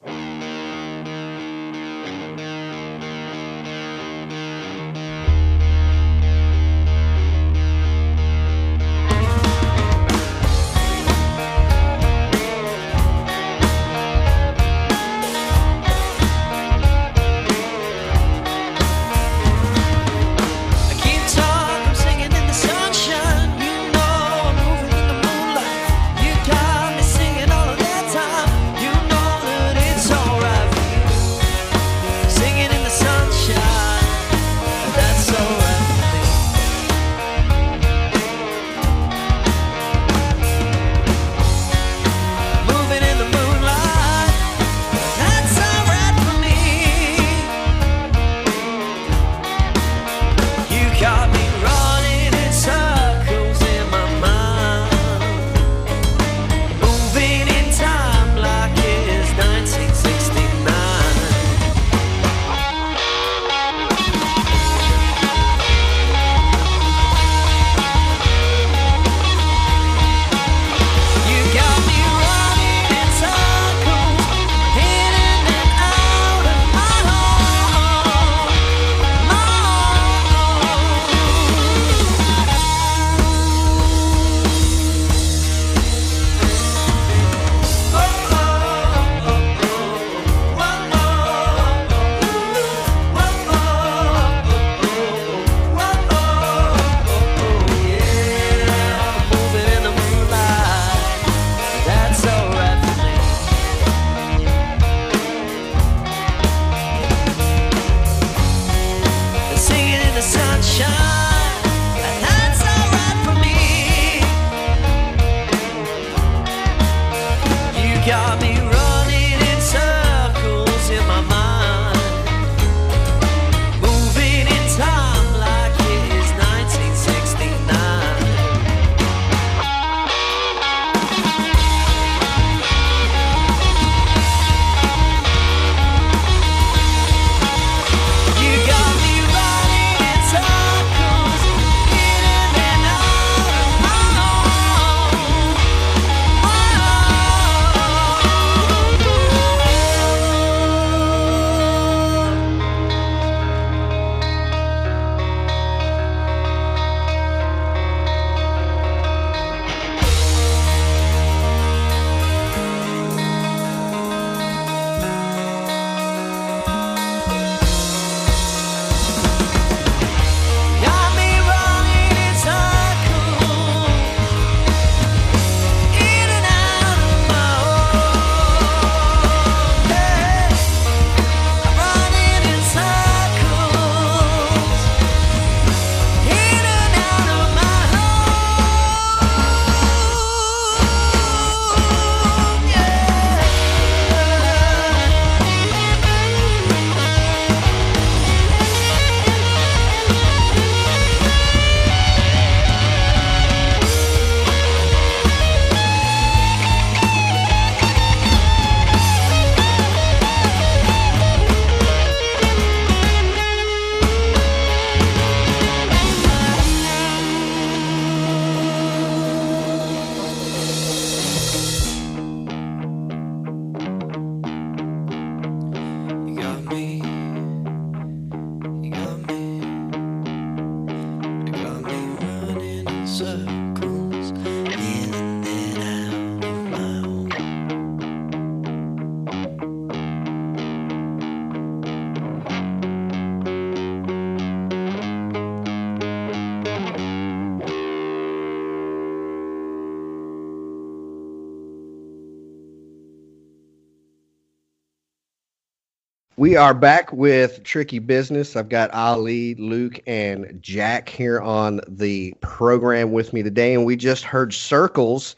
[256.45, 258.55] We are back with Tricky Business.
[258.55, 263.95] I've got Ali, Luke, and Jack here on the program with me today, and we
[263.95, 265.35] just heard Circles.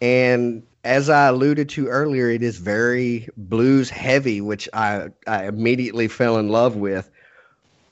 [0.00, 6.08] And as I alluded to earlier, it is very blues heavy, which I, I immediately
[6.08, 7.10] fell in love with.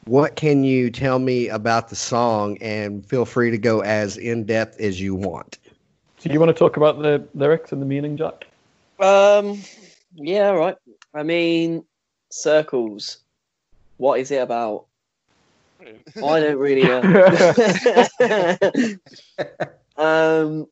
[0.07, 2.57] What can you tell me about the song?
[2.63, 5.59] And feel free to go as in depth as you want.
[6.17, 8.47] So you want to talk about the lyrics and the meaning, Jack?
[8.99, 9.61] Um,
[10.15, 10.77] yeah, right.
[11.13, 11.85] I mean,
[12.35, 13.19] circles.
[13.97, 14.87] What is it about?
[16.17, 17.01] I don't really know.
[19.97, 20.67] um,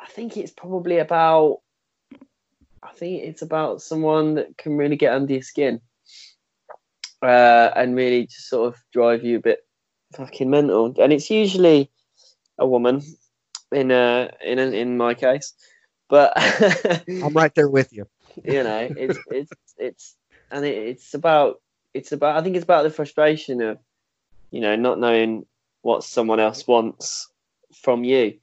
[0.00, 1.60] I think it's probably about.
[2.82, 5.80] I think it's about someone that can really get under your skin,
[7.22, 9.66] uh, and really just sort of drive you a bit
[10.14, 10.94] fucking mental.
[10.98, 11.90] And it's usually
[12.58, 13.02] a woman,
[13.72, 15.52] in uh, in in my case,
[16.08, 18.06] but I'm right there with you.
[18.44, 20.16] you know it's it's it's
[20.50, 21.60] and it, it's about
[21.94, 23.78] it's about i think it's about the frustration of
[24.50, 25.44] you know not knowing
[25.82, 27.28] what someone else wants
[27.74, 28.34] from you.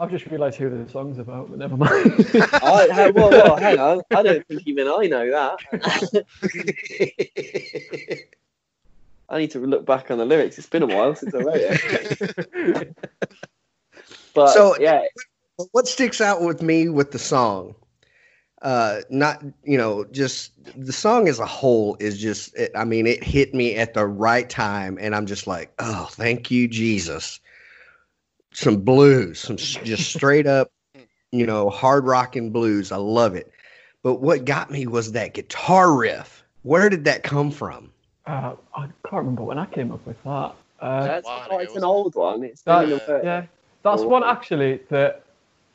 [0.00, 1.90] I've just realised who the song's about, but never mind.
[2.62, 4.00] I, hey, whoa, whoa, hang on.
[4.12, 5.58] I don't think even i know that.
[9.28, 10.56] I need to look back on the lyrics.
[10.56, 12.96] It's been a while since i wrote it.
[14.34, 15.02] But So- yeah.
[15.72, 17.74] what sticks out with me with the song
[18.62, 23.06] uh not you know just the song as a whole is just it, i mean
[23.06, 27.40] it hit me at the right time and i'm just like oh thank you jesus.
[28.52, 30.72] Some blues some just straight up
[31.32, 32.92] you know hard rocking blues.
[32.92, 33.50] I love it.
[34.02, 36.44] But what got me was that guitar riff.
[36.62, 37.92] Where did that come from?
[38.26, 40.54] Uh, I can't remember when I came up with that.
[40.80, 42.44] Uh, that's, oh, it's an old one.
[42.44, 43.46] It's That- been yeah,
[43.82, 45.24] that's one actually that.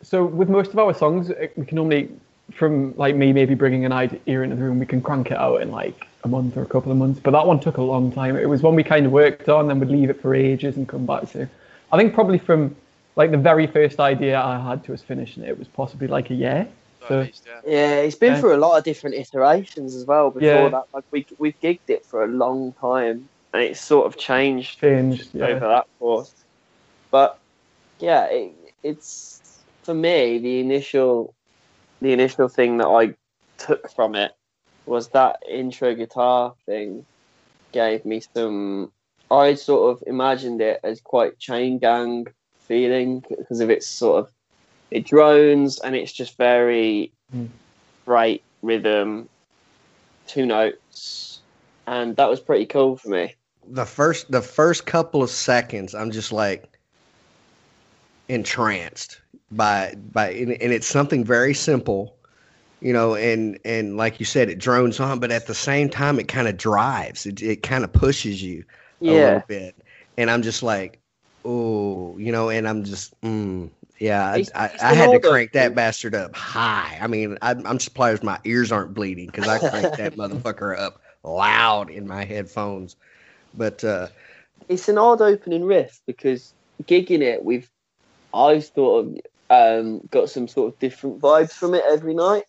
[0.01, 2.09] So with most of our songs, we can normally,
[2.51, 5.61] from like me maybe bringing an idea into the room, we can crank it out
[5.61, 7.19] in like a month or a couple of months.
[7.19, 8.35] But that one took a long time.
[8.37, 10.87] It was one we kind of worked on, then would leave it for ages and
[10.87, 11.47] come back to.
[11.91, 12.75] I think probably from
[13.15, 16.33] like the very first idea I had to us finishing it was possibly like a
[16.33, 16.67] year.
[17.01, 17.61] So So- least, yeah.
[17.71, 18.39] Yeah, it's been Yeah.
[18.39, 20.29] through a lot of different iterations as well.
[20.31, 20.69] Before Yeah.
[20.69, 24.79] that, like we we've gigged it for a long time, and it's sort of changed
[24.79, 25.35] Changed.
[25.39, 26.33] over that course.
[27.11, 27.37] But
[27.99, 29.41] yeah, it, it's
[29.83, 31.33] for me the initial
[32.03, 33.15] the initial thing that I
[33.57, 34.33] took from it
[34.85, 37.05] was that intro guitar thing
[37.71, 38.91] gave me some
[39.31, 42.27] I sort of imagined it as quite chain gang
[42.67, 44.31] feeling because of its sort of
[44.91, 47.47] it drones and it's just very Mm.
[48.05, 49.27] bright rhythm,
[50.27, 51.39] two notes,
[51.87, 53.33] and that was pretty cool for me.
[53.65, 56.72] the first the first couple of seconds i'm just like
[58.29, 59.21] entranced
[59.51, 62.17] by by and, and it's something very simple
[62.81, 66.19] you know and and like you said it drones on but at the same time
[66.19, 67.25] it kind of drives.
[67.25, 68.63] It, it kind of pushes you
[69.07, 69.75] a Yeah, little bit.
[70.17, 71.01] And i'm just like
[71.45, 75.53] oh you know and i'm just mm, yeah I, It's- I, I had to crank
[75.53, 75.75] that thing.
[75.75, 76.97] bastard up high.
[77.01, 81.01] I mean I'm, I'm surprised my ears aren't bleeding because i cranked that motherfucker up
[81.23, 82.95] loud in my headphones.
[83.53, 84.09] But uh
[84.69, 86.53] it's an odd opening riff because
[86.83, 87.69] gigging it, we've
[88.33, 89.17] I've sort of
[89.49, 92.45] um, got some sort of different vibes from it every night.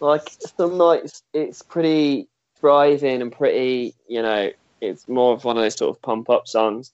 [0.00, 2.28] Like some nights it's pretty
[2.60, 6.48] driving and pretty, you know, it's more of one of those sort of pump up
[6.48, 6.92] songs.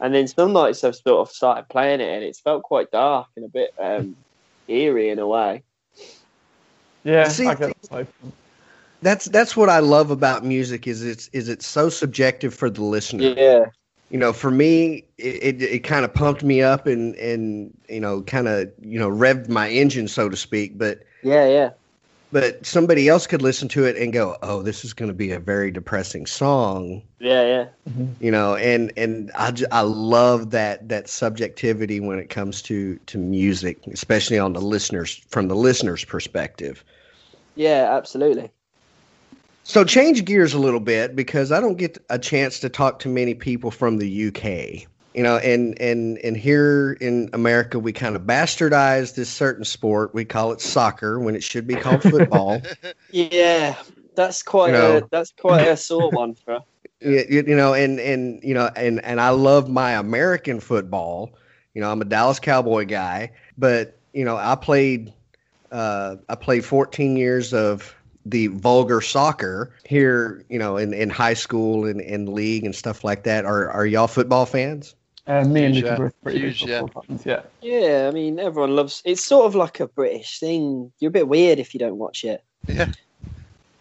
[0.00, 3.28] And then some nights I've sort of started playing it and it's felt quite dark
[3.36, 4.16] and a bit um,
[4.68, 5.62] eerie in a way.
[7.04, 8.06] Yeah, See, I get that.
[9.00, 12.82] that's that's what I love about music is it's is it's so subjective for the
[12.82, 13.34] listener.
[13.36, 13.64] Yeah.
[14.12, 17.98] You know, for me, it it, it kind of pumped me up and and you
[17.98, 20.76] know kind of you know revved my engine so to speak.
[20.76, 21.70] But Yeah, yeah.
[22.30, 25.32] but somebody else could listen to it and go, oh, this is going to be
[25.32, 27.02] a very depressing song.
[27.20, 27.66] Yeah, yeah.
[27.88, 28.24] Mm-hmm.
[28.24, 33.16] You know, and and I, I love that that subjectivity when it comes to to
[33.16, 36.84] music, especially on the listeners from the listener's perspective.
[37.54, 38.50] Yeah, absolutely.
[39.64, 43.08] So change gears a little bit because I don't get a chance to talk to
[43.08, 44.88] many people from the UK.
[45.14, 50.14] You know, and and and here in America we kind of bastardize this certain sport.
[50.14, 52.62] We call it soccer when it should be called football.
[53.10, 53.76] Yeah.
[54.14, 54.96] That's quite You know.
[54.98, 56.60] a that's quite a sore one for
[57.00, 61.34] you, you you know, and and you know, and and I love my American football.
[61.74, 65.12] You know, I'm a Dallas Cowboy guy, but you know, I played
[65.70, 67.94] uh, I played 14 years of
[68.26, 70.44] the vulgar soccer here.
[70.48, 73.44] You know, in, in high school and in league and stuff like that.
[73.44, 74.94] Are are y'all football fans?
[75.26, 75.96] Uh, me and Huge, yeah.
[75.96, 76.82] are pretty big Huge, yeah.
[77.06, 77.24] fans.
[77.24, 77.42] Yeah.
[77.60, 79.02] Yeah, I mean, everyone loves.
[79.04, 80.92] It's sort of like a British thing.
[80.98, 82.42] You're a bit weird if you don't watch it.
[82.66, 82.90] Yeah.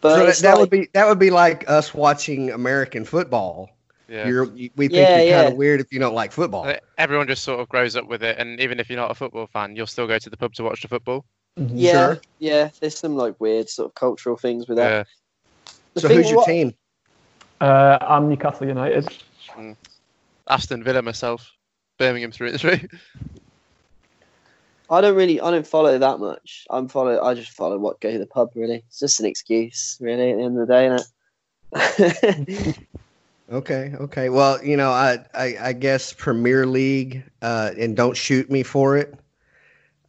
[0.01, 3.69] But so that, that like, would be that would be like us watching American football.
[4.07, 4.27] Yeah.
[4.27, 6.71] You're you, we think Yeah, you're kind of weird if you don't like football.
[6.97, 9.47] Everyone just sort of grows up with it, and even if you're not a football
[9.47, 11.25] fan, you'll still go to the pub to watch the football.
[11.57, 12.21] Yeah, Sure.
[12.39, 12.69] yeah.
[12.79, 14.89] There's some like weird sort of cultural things with that.
[14.89, 15.73] Yeah.
[15.93, 16.73] The So thing who's your what- team?
[17.59, 19.07] Uh, I'm Newcastle United.
[20.47, 21.51] Aston Villa myself,
[21.99, 22.79] Birmingham through and through.
[24.89, 26.65] I don't really, I don't follow that much.
[26.69, 27.21] I'm follow.
[27.21, 28.51] I just follow what go to the pub.
[28.55, 29.97] Really, it's just an excuse.
[30.01, 30.97] Really, at the end of the day,
[31.73, 32.77] innit?
[33.51, 34.29] Okay, okay.
[34.29, 38.95] Well, you know, I, I, I guess Premier League, uh, and don't shoot me for
[38.95, 39.13] it.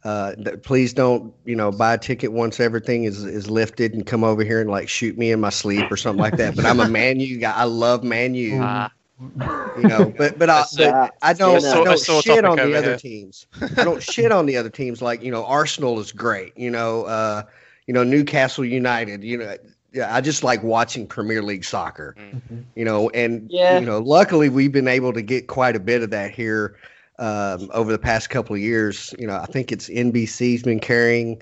[0.03, 4.05] Uh, th- please don't, you know, buy a ticket once everything is, is lifted and
[4.05, 6.55] come over here and like shoot me in my sleep or something like that.
[6.55, 7.53] But I'm a Man U guy.
[7.53, 8.59] I love Man U.
[8.61, 8.91] Ah,
[9.77, 12.43] You know, but but I, That's but I don't, that's a I don't sore shit
[12.43, 12.97] on the over other here.
[12.97, 13.47] teams.
[13.77, 15.01] I don't shit on the other teams.
[15.01, 16.51] Like you know, Arsenal is great.
[16.57, 17.43] You know, uh,
[17.87, 19.23] you know Newcastle United.
[19.23, 19.55] You know,
[19.93, 22.15] yeah, I just like watching Premier League soccer.
[22.75, 23.79] You know, and Yeah.
[23.79, 26.75] you know, luckily we've been able to get quite a bit of that here
[27.19, 29.13] um, over the past couple of years.
[29.17, 31.41] You know, I think it's NBC's been carrying.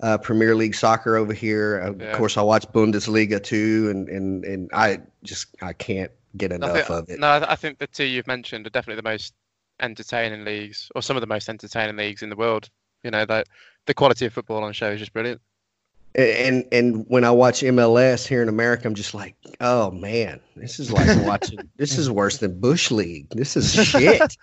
[0.00, 1.82] Uh, Premier League soccer over here.
[1.82, 2.12] Uh, Yeah.
[2.12, 6.72] Of course, I watch Bundesliga too, and, and and I just I can't get enough
[6.72, 7.18] think, of it.
[7.18, 9.34] no, I I think the two you've mentioned are definitely the most
[9.80, 12.70] entertaining leagues, or some of the most entertaining leagues in the world.
[13.02, 13.48] You know, that
[13.86, 15.40] the quality of football on show is just brilliant.
[16.14, 20.78] and and when I watch MLS here in America, I'm just like, oh man, this
[20.78, 21.58] is like watching.
[21.76, 23.28] this is worse than Bush League.
[23.30, 24.36] This is shit.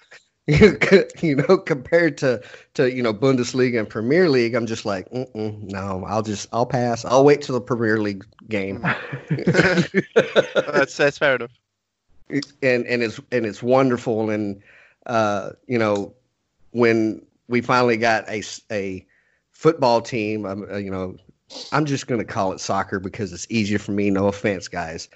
[1.21, 2.41] you know, compared to
[2.75, 6.67] to you know Bundesliga and Premier League, I'm just like, Mm-mm, no, I'll just I'll
[6.67, 7.03] pass.
[7.03, 8.81] I'll wait till the Premier League game.
[10.15, 11.51] that's, that's fair enough.
[12.29, 14.61] and and it's and it's wonderful and
[15.05, 16.13] uh you know
[16.71, 19.05] when we finally got a a
[19.51, 21.15] football team um, uh, you know
[21.71, 25.07] i'm just going to call it soccer because it's easier for me no offense guys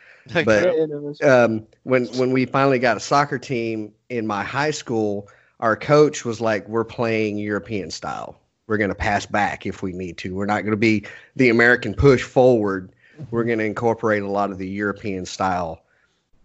[0.46, 4.28] But- Yeah, yeah, no, it's- um when when we finally got a soccer team in
[4.28, 5.28] my high school
[5.60, 8.38] our coach was like we're playing european style.
[8.68, 10.36] We're going to pass back if we need to.
[10.36, 11.06] We're not going to be
[11.36, 12.92] the american push forward.
[13.32, 15.84] We're going to incorporate a lot of the european style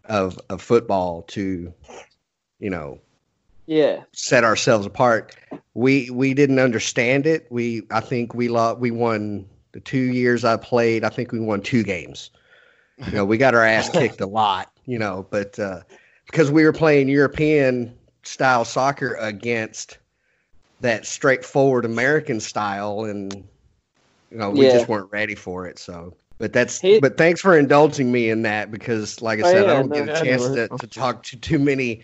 [0.07, 1.73] of of football to
[2.59, 2.99] you know
[3.67, 5.35] yeah, set ourselves apart.
[5.73, 7.47] We we didn't understand it.
[7.51, 11.05] We i think we lost we won the two years i played.
[11.05, 12.31] I think we won two games.
[13.07, 15.81] You know we got our ass kicked a lot you know but uh
[16.27, 19.99] because we were playing European style soccer against
[20.81, 23.33] that straightforward American style, and
[24.31, 24.73] you know we Yeah.
[24.73, 25.79] just weren't ready for it.
[25.79, 29.53] So, but that's He- but thanks for indulging me in that because, like I Oh,
[29.53, 32.03] said, I don't no, get a chance to, to talk to too many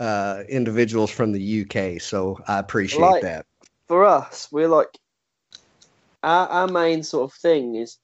[0.00, 2.00] uh, individuals from the UK.
[2.00, 3.46] So I appreciate Like- that.
[3.88, 4.88] For us, we're like
[6.22, 7.98] our, our main sort of thing is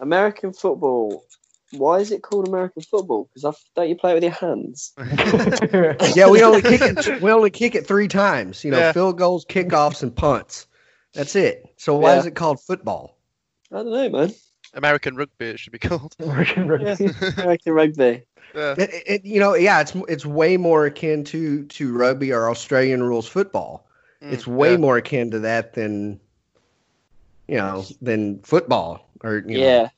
[0.00, 1.24] American football.
[1.72, 3.28] Why is it called American football?
[3.34, 4.92] Because don't you play it with your hands?
[6.16, 7.22] Yeah, we only kick it.
[7.22, 8.64] We only kick it three times.
[8.64, 8.92] You know, Yeah.
[8.92, 10.66] field goals, kickoffs, and punts.
[11.14, 11.72] That's it.
[11.76, 12.20] So why Yeah.
[12.20, 13.16] is it called football?
[13.70, 14.32] I don't know, man.
[14.74, 16.14] American rugby, it should be called.
[16.18, 17.10] American rugby.
[17.38, 18.22] American rugby.
[18.54, 18.74] Yeah.
[18.78, 23.02] It, it, you know, yeah, it's it's way more akin to to rugby or Australian
[23.02, 23.86] rules football.
[24.22, 24.76] Mm, It's way yeah.
[24.78, 26.20] more akin to that than
[27.48, 29.88] you know than football or you know, yeah.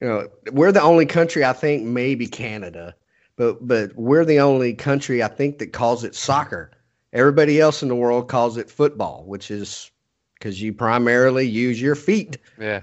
[0.00, 2.94] You know we're the only country I think maybe Canada,
[3.36, 6.70] but but we're the only country I think that calls it soccer.
[7.12, 9.90] Everybody else in the world calls it football, which is
[10.34, 12.38] because you primarily use your feet.
[12.58, 12.82] Yeah.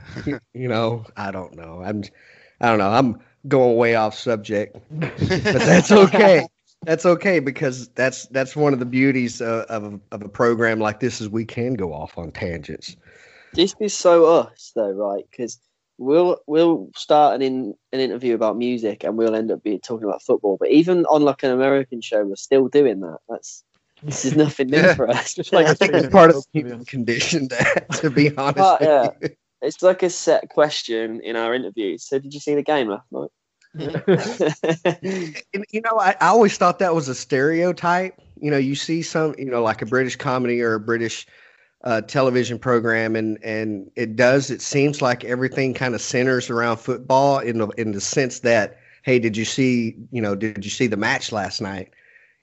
[0.54, 1.82] You know, I don't know.
[1.84, 2.04] I'm
[2.62, 2.90] I don't know.
[2.90, 6.48] I'm going way off subject, but that's okay.
[6.84, 11.00] That's okay because that's that's one of the beauties of, of of a program like
[11.00, 12.96] this is we can go off on tangents.
[13.54, 15.26] This is so us though, right?
[15.32, 15.60] Because
[15.98, 20.08] we'll we'll start an in, an interview about music and we'll end up be talking
[20.08, 20.58] about football.
[20.60, 23.18] But even on like an American show, we're still doing that.
[23.30, 23.64] That's
[24.04, 24.94] this is nothing new Yeah.
[24.96, 25.34] for us.
[25.34, 26.90] Just like I a think it's part of to be the honest.
[26.90, 28.58] condition that, to be honest.
[28.58, 29.10] But, yeah.
[29.22, 29.30] you.
[29.62, 32.04] it's like a set question in our interviews.
[32.04, 33.30] So did you see the game last night?
[35.54, 38.20] And, you know, I, I always thought that was a stereotype.
[38.40, 41.26] You know, you see some, you know, like a British comedy or a British
[41.88, 44.52] uh, television program, and and it does.
[44.52, 48.78] It seems like everything kind of centers around football in the in the sense that,
[49.04, 51.90] hey, did you see, you know, did you see the match last night?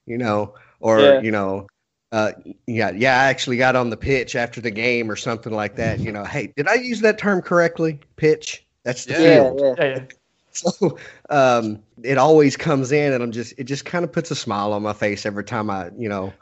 [0.07, 1.21] You know, or Yeah.
[1.21, 1.67] you know.
[2.11, 2.33] Uh,
[2.67, 3.21] yeah, yeah.
[3.21, 5.99] I actually got on the pitch after the game or something like that.
[6.01, 7.99] You know, hey, did I use that term correctly?
[8.17, 8.65] Pitch.
[8.85, 9.19] That's the Yeah.
[9.21, 9.75] yeah, field yeah.
[9.79, 10.05] Yeah, yeah.
[10.53, 10.99] so
[11.31, 14.73] um, it always comes in and i'm just it just kind of puts a smile
[14.73, 16.33] on my face every time i you know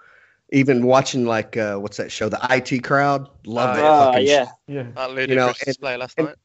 [0.53, 4.47] even watching like uh, what's that show the IT Crowd love Oh, that fucking yeah.
[4.69, 4.87] Yeah.
[4.95, 6.37] That ludicrous You know, and- display last and- night.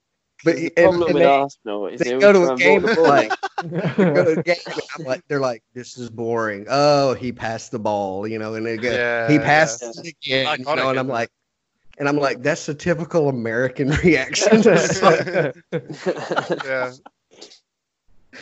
[0.44, 2.86] but The and- problem and with they, Arsenal, they, they go to a game.
[2.86, 3.32] And like,
[3.64, 4.56] they go to a game.
[4.66, 8.54] And I'm like, they're like this is boring oh he passed the ball you know
[8.56, 9.44] and they go Yeah, he yeah.
[9.44, 11.30] passed it again you know and I'm like
[12.00, 14.62] and I'm like that's the typical American reaction
[16.66, 16.92] yeah.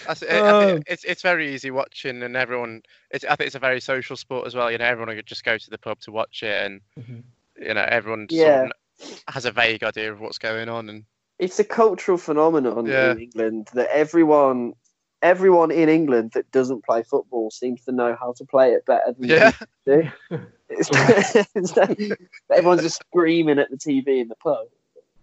[0.08, 0.80] That's, it, Oh.
[0.88, 2.82] It's it's very easy watching, and everyone.
[3.12, 4.72] It's I think it's a very social sport as well.
[4.72, 7.24] You know, everyone could just go to the pub to watch it, and Mhm.
[7.60, 8.68] you know, everyone Yeah.
[8.68, 8.72] sort
[9.12, 11.06] of has a vague idea of what's going on, and
[11.40, 13.12] it's a cultural phenomenon Yeah.
[13.12, 14.74] in England that everyone
[15.22, 19.14] everyone in England that doesn't play football seems to know how to play it better
[19.18, 19.52] than yeah,
[19.88, 20.40] you do.
[20.70, 20.90] It's,
[21.56, 22.12] it's
[22.52, 24.68] everyone's just screaming at the TV in the pub.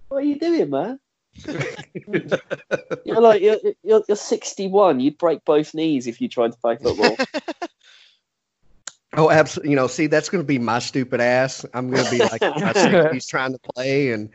[0.08, 0.98] What are you doing, man?
[3.04, 5.00] You're like you're, you're, you're 61.
[5.00, 7.16] You'd break both knees if you tried to play football.
[9.14, 9.70] Oh, absolutely.
[9.72, 11.66] You know, see, that's going to be my stupid ass.
[11.74, 14.30] I'm going to be like in my 60s trying to play, and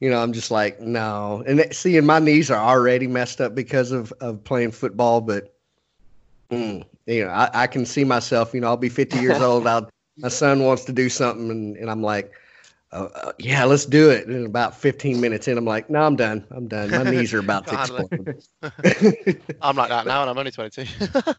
[0.00, 1.44] you know, I'm just like, no.
[1.46, 5.20] And that- see, and my knees are already messed up because of of playing football.
[5.20, 5.54] But
[6.50, 8.52] mm, you know, I, I can see myself.
[8.54, 9.68] You know, I'll be 50 years old.
[9.68, 12.32] I'll my son wants to do something, and, and I'm like.
[12.90, 14.26] Uh, uh, yeah, let's do it.
[14.26, 16.46] And about 15 minutes in, I'm like, no, I'm done.
[16.50, 16.90] I'm done.
[16.90, 18.42] My knees are about to explode.
[19.60, 20.86] I'm like that now, and I'm only 22.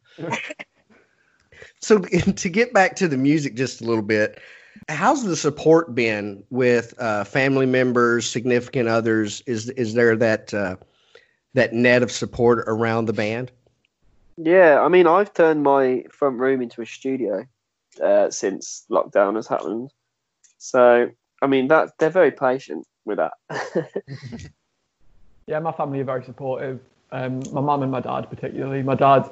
[1.82, 4.39] So to get back to the music just a little bit,
[4.89, 9.41] how's the support been with uh, family members, significant others?
[9.45, 10.76] Is is there that uh,
[11.54, 13.52] that net of support around the band?
[14.41, 17.45] yeah, I mean, I've turned my front room into a studio
[18.02, 19.91] uh, since lockdown has happened.
[20.58, 21.10] So,
[21.42, 23.34] I mean, that they're very patient with that.
[25.50, 26.80] Yeah, my family are very supportive.
[27.12, 28.84] Um, my mum and my dad, particularly.
[28.84, 29.28] My dad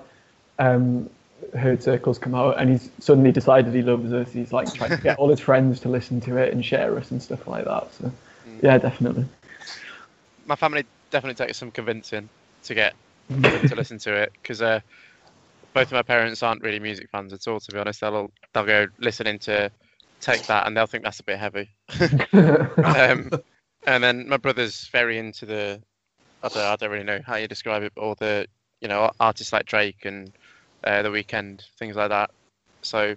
[0.58, 1.08] um,
[1.56, 4.32] heard Circles come out, and he's suddenly decided he loves us.
[4.32, 7.12] He's like trying to get all his friends to listen to it and share us
[7.12, 7.94] and stuff like that.
[7.94, 8.12] So,
[8.64, 9.26] yeah, definitely.
[10.48, 12.30] My family definitely takes some convincing
[12.64, 12.96] to get
[13.30, 14.80] to listen to it because uh,
[15.76, 17.60] both of my parents aren't really music fans at all.
[17.60, 19.70] To be honest, they'll they'll go listening to
[20.20, 21.70] Take That, and they'll think that's a bit heavy.
[22.84, 23.30] um,
[23.86, 25.82] and then my brother's very into the
[26.44, 28.48] I don't, I don't really know how you describe it, but all the
[28.82, 30.32] you know artists like Drake and
[30.84, 32.32] uh, The Weeknd, things like that.
[32.82, 33.16] So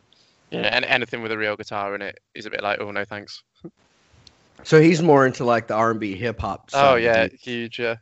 [0.51, 3.05] yeah, and anything with a real guitar in it is a bit like oh no
[3.05, 3.42] thanks.
[4.62, 6.70] So he's more into like the R and B hip hop.
[6.72, 7.78] Oh yeah, huge.
[7.78, 7.96] Yeah,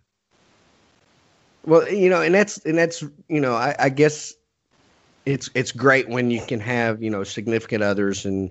[1.64, 4.34] Well, you know, and that's and that's you know, I, I guess
[5.26, 8.51] it's it's great when you can have you know significant others and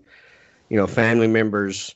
[0.70, 1.96] you know family members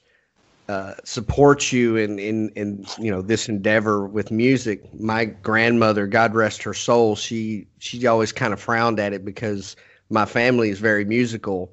[0.71, 4.81] uh, support you in in in you know this endeavor with music.
[4.97, 9.75] My grandmother, God rest her soul, she she always kind of frowned at it because
[10.09, 11.71] my family is very musical.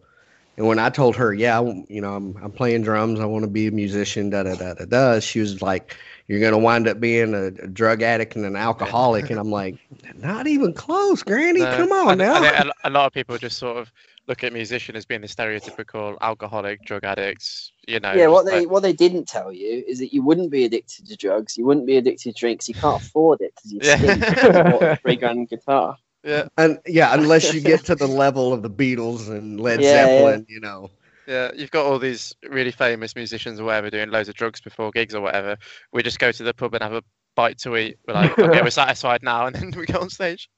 [0.57, 3.45] And when I told her, yeah, I you know, I'm I'm playing drums, I want
[3.45, 5.97] to be a musician, da da da da da, she was like,
[6.27, 9.77] "You're gonna wind up being a, a drug addict and an alcoholic," and I'm like,
[10.17, 11.61] "Not even close, Granny.
[11.69, 13.93] No, Come on I now." a lot of people just sort of
[14.29, 17.72] look at musician as being the stereotypical alcoholic, drug addicts.
[17.89, 18.12] You know.
[18.12, 21.07] yeah, what they like- what they didn't tell you is that you wouldn't be addicted
[21.07, 24.70] to drugs, you wouldn't be addicted to drinks, you can't afford it because you're Yeah.
[24.70, 25.97] bought a three grand guitar.
[26.22, 29.89] yeah, And yeah, unless you get to the level of the Beatles and Led Yeah,
[29.89, 30.07] yeah.
[30.18, 30.91] Zeppelin, you know.
[31.26, 31.51] yeah.
[31.57, 35.14] You've got all these really famous musicians or whatever doing loads of drugs before gigs
[35.14, 35.57] or whatever.
[35.93, 37.03] We just go to the pub and have a
[37.35, 37.97] bite to eat.
[38.07, 40.51] We're like, okay, we're satisfied now, and then we go on stage.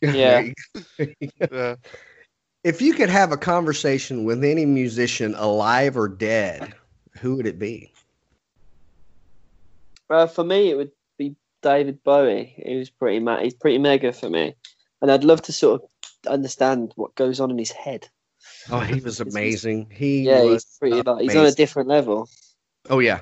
[0.00, 0.48] Yeah.
[1.50, 1.74] Yeah.
[2.64, 6.74] If you could have a conversation with any musician, alive or dead,
[7.18, 7.92] who would it be?
[10.08, 12.54] Uh, for me, it would be David Bowie.
[12.64, 14.54] He was pretty ma- he's pretty mega for me,
[15.00, 18.08] and I'd love to sort of understand what goes on in his head.
[18.70, 19.90] Oh, he was amazing.
[19.90, 22.28] He Yeah, was he's pretty like he's on a different level.
[22.90, 23.20] Oh yeah.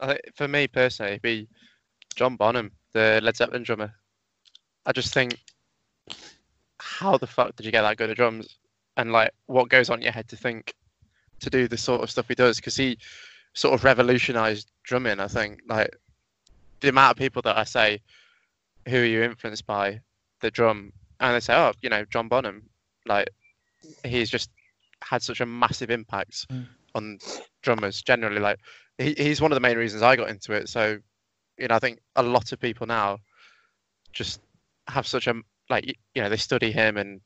[0.00, 1.48] I for me personally, it'd be
[2.14, 3.92] John Bonham, the Led Zeppelin drummer.
[4.86, 5.38] I just think,
[6.98, 8.58] how the fuck did you get that good at drums?
[8.96, 10.74] And like, what goes on in your head to think
[11.40, 12.56] to do the sort of stuff he does?
[12.56, 12.98] Because he
[13.54, 15.20] sort of revolutionized drumming.
[15.20, 15.96] I think like
[16.80, 18.00] the amount of people that I say,
[18.88, 20.00] who are you influenced by
[20.40, 22.68] the drum, and they say, oh, you know, John Bonham.
[23.06, 23.30] Like,
[24.04, 24.50] he's just
[25.02, 26.66] had such a massive impact Mm.
[26.94, 27.18] on
[27.62, 28.40] drummers generally.
[28.40, 28.58] Like,
[28.98, 30.68] he, he's one of the main reasons I got into it.
[30.68, 30.98] So,
[31.58, 33.18] you know, I think a lot of people now
[34.12, 34.40] just
[34.88, 35.34] have such a
[35.70, 37.20] like you know they study him and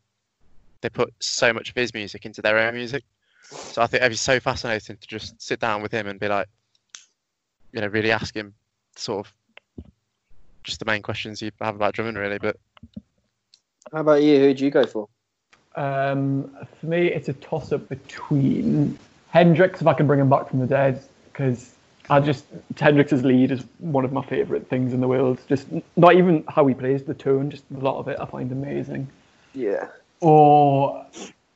[0.81, 3.05] they put so much of his music into their own music.
[3.51, 6.29] So I think it'd be so fascinating to just sit down with him and be
[6.29, 6.49] like,
[7.73, 8.55] you know, really ask him
[8.95, 9.35] sort of
[10.63, 12.39] just the main questions you have about drumming, really.
[12.39, 12.57] But
[13.93, 14.39] How about you?
[14.39, 15.09] Who'd you go for?
[15.77, 18.99] Um, for me, it's a toss up between
[19.31, 21.75] Hendrix, if I can bring him back from the dead, because
[22.11, 22.45] I just
[22.77, 25.39] Hendrix's lead is one of my favourite things in the world.
[25.49, 28.51] Just not even how he plays the tone, just a lot of it I find
[28.51, 29.09] amazing.
[29.55, 29.89] Yeah.
[30.21, 31.05] Or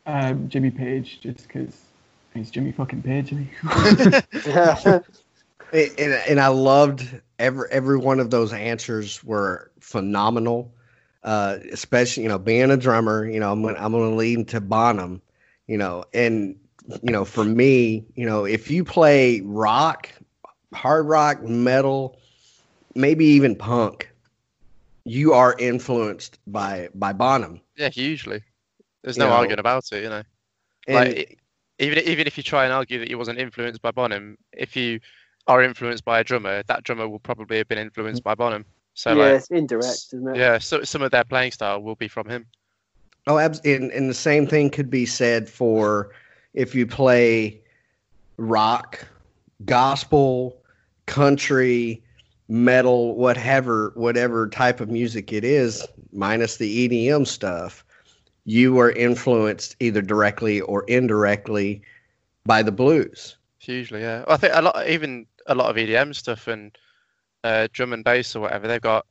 [0.06, 1.76] um, Jimmy Page, just because
[2.34, 3.32] he's Jimmy fucking Page.
[3.32, 5.00] Isn't he?
[5.72, 10.72] And, and, and I loved every every one of those answers were phenomenal.
[11.24, 14.44] Uh, especially you know being a drummer, you know I'm gonna, I'm going to lean
[14.46, 15.22] to Bonham,
[15.66, 16.56] you know, and
[17.02, 20.10] you know for me, you know if you play rock,
[20.74, 22.18] hard rock, metal,
[22.94, 24.10] maybe even punk,
[25.04, 27.60] you are influenced by by Bonham.
[27.76, 28.42] yeah, hugely,
[29.02, 30.02] there's You no know, arguing about it.
[30.02, 30.22] You know,
[30.88, 31.36] like e-
[31.78, 35.00] even even if you try and argue that he wasn't influenced by Bonham, if you
[35.46, 38.64] are influenced by a drummer, that drummer will probably have been influenced by Bonham.
[38.94, 40.38] So yeah, like, it's indirect, isn't it?
[40.38, 42.46] yeah, so some of their playing style will be from him.
[43.26, 46.10] Oh, abs- and, and the same thing could be said for
[46.54, 47.62] if you play
[48.36, 49.06] rock,
[49.64, 50.61] gospel,
[51.12, 52.02] country,
[52.48, 57.84] metal, whatever, whatever type of music it is, minus the EDM stuff,
[58.46, 61.82] you are influenced either directly or indirectly
[62.46, 63.36] by the blues.
[63.58, 64.24] Hugely, yeah.
[64.26, 66.76] I think a lot, even a lot of EDM stuff and
[67.44, 69.04] uh, drum and bass or whatever, they've got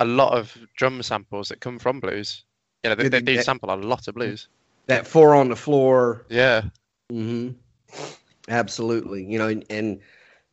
[0.00, 2.44] a lot of drum samples that come from blues.
[2.82, 4.48] You know, they, they they- do sample a lot of blues.
[4.86, 6.62] That four on the floor, Yeah,
[7.08, 7.50] hmm
[8.48, 9.24] Absolutely.
[9.24, 10.00] You know, and, and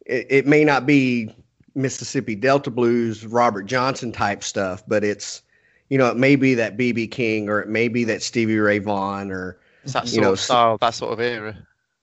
[0.07, 1.29] it, it may not be
[1.75, 5.41] Mississippi Delta blues, Robert Johnson type stuff, but it's,
[5.89, 8.79] you know, it may be that BB King or it may be that Stevie Ray
[8.79, 11.55] Vaughan or it's that You sort know, of style, that sort of era.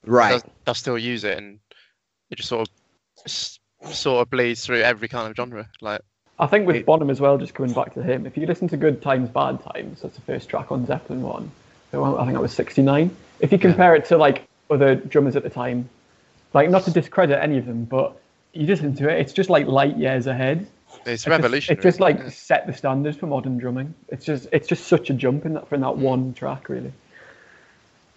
[0.07, 0.43] right.
[0.43, 1.59] They'll, they'll still use it, and
[2.31, 2.69] it just sort
[3.27, 5.69] of sort of bleeds through every kind of genre.
[5.81, 6.01] Like,
[6.39, 8.77] I think with Bonham as well, just coming back to him, if you listen to
[8.77, 11.51] Good Times, Bad Times, that's the first track on Zeppelin one.
[11.91, 13.15] So I think that was 69.
[13.41, 15.89] If you compare it to like other drummers at the time,
[16.55, 18.17] like not to discredit any of them, but
[18.53, 20.67] you listen to it, it's just like light years ahead.
[20.91, 21.79] it's It just- revolutionary.
[21.79, 22.29] It just like yeah.
[22.31, 23.93] set the standards for modern drumming.
[24.09, 26.93] It's just it's just such a jump in that from that one track, really.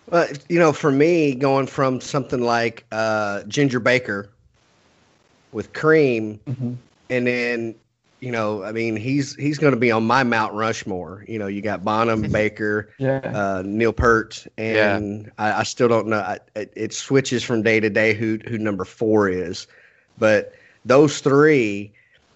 [0.09, 4.29] But, you know, for me, going from something like uh, Ginger Baker
[5.51, 6.73] with Cream, Mm-hmm.
[7.09, 7.75] and then,
[8.19, 11.23] you know, I mean, he's he's going to be on my Mount Rushmore.
[11.27, 13.33] You know, you got Bonham, Baker, Yeah.
[13.33, 16.19] uh, Neil Peart, and I, I still don't know.
[16.19, 19.67] I, it, it switches from day to day who who number four is,
[20.17, 20.53] but
[20.85, 21.93] those three,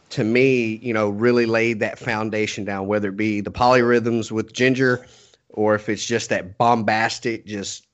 [0.09, 2.87] to me, you know, really laid that foundation down.
[2.87, 5.05] Whether it be the polyrhythms with Ginger,
[5.49, 7.87] or if it's just that bombastic, just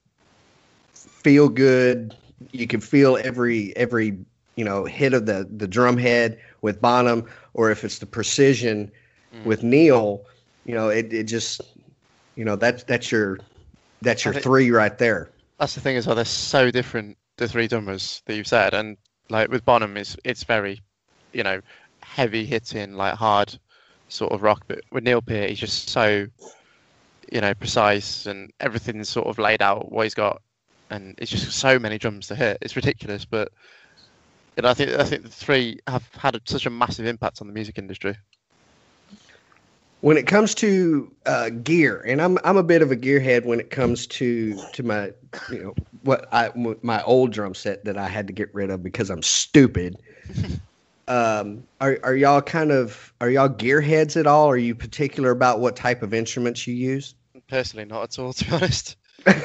[0.93, 2.15] feel good.
[2.51, 4.17] You can feel every every
[4.55, 7.21] you know hit of the the drum head with Bonham,
[7.53, 8.91] or if it's the precision
[9.33, 9.43] Mm.
[9.45, 10.21] with Neil.
[10.65, 11.61] You know, it it just
[12.35, 13.39] you know that's that's your
[14.01, 15.29] that's your think- three right there.
[15.59, 16.15] That's the thing is well.
[16.15, 18.95] They're so different, the three drummers that you've said, and
[19.29, 20.81] like with Bonham, is it's very,
[21.33, 21.59] you know,
[22.03, 23.57] heavy hitting, like hard
[24.09, 24.63] sort of rock.
[24.67, 26.27] But with Neil Peart, he's just so,
[27.31, 30.41] you know, precise, and everything's sort of laid out what he's got,
[30.89, 32.59] and it's just so many drums to hit.
[32.61, 33.51] It's ridiculous, but
[34.57, 37.47] you know, I think I think the three have had such a massive impact on
[37.47, 38.15] the music industry.
[40.01, 43.59] when it comes to uh, gear, and I'm I'm a bit of a gearhead when
[43.59, 45.11] it comes to to my
[45.51, 46.51] you know what I
[46.81, 49.95] my old drum set that I had to get rid of because I'm stupid.
[51.07, 54.49] um, are are y'all kind of are y'all gearheads at all?
[54.49, 57.13] Are you particular about what type of instruments you use?
[57.47, 58.95] Personally, not at all, to be honest.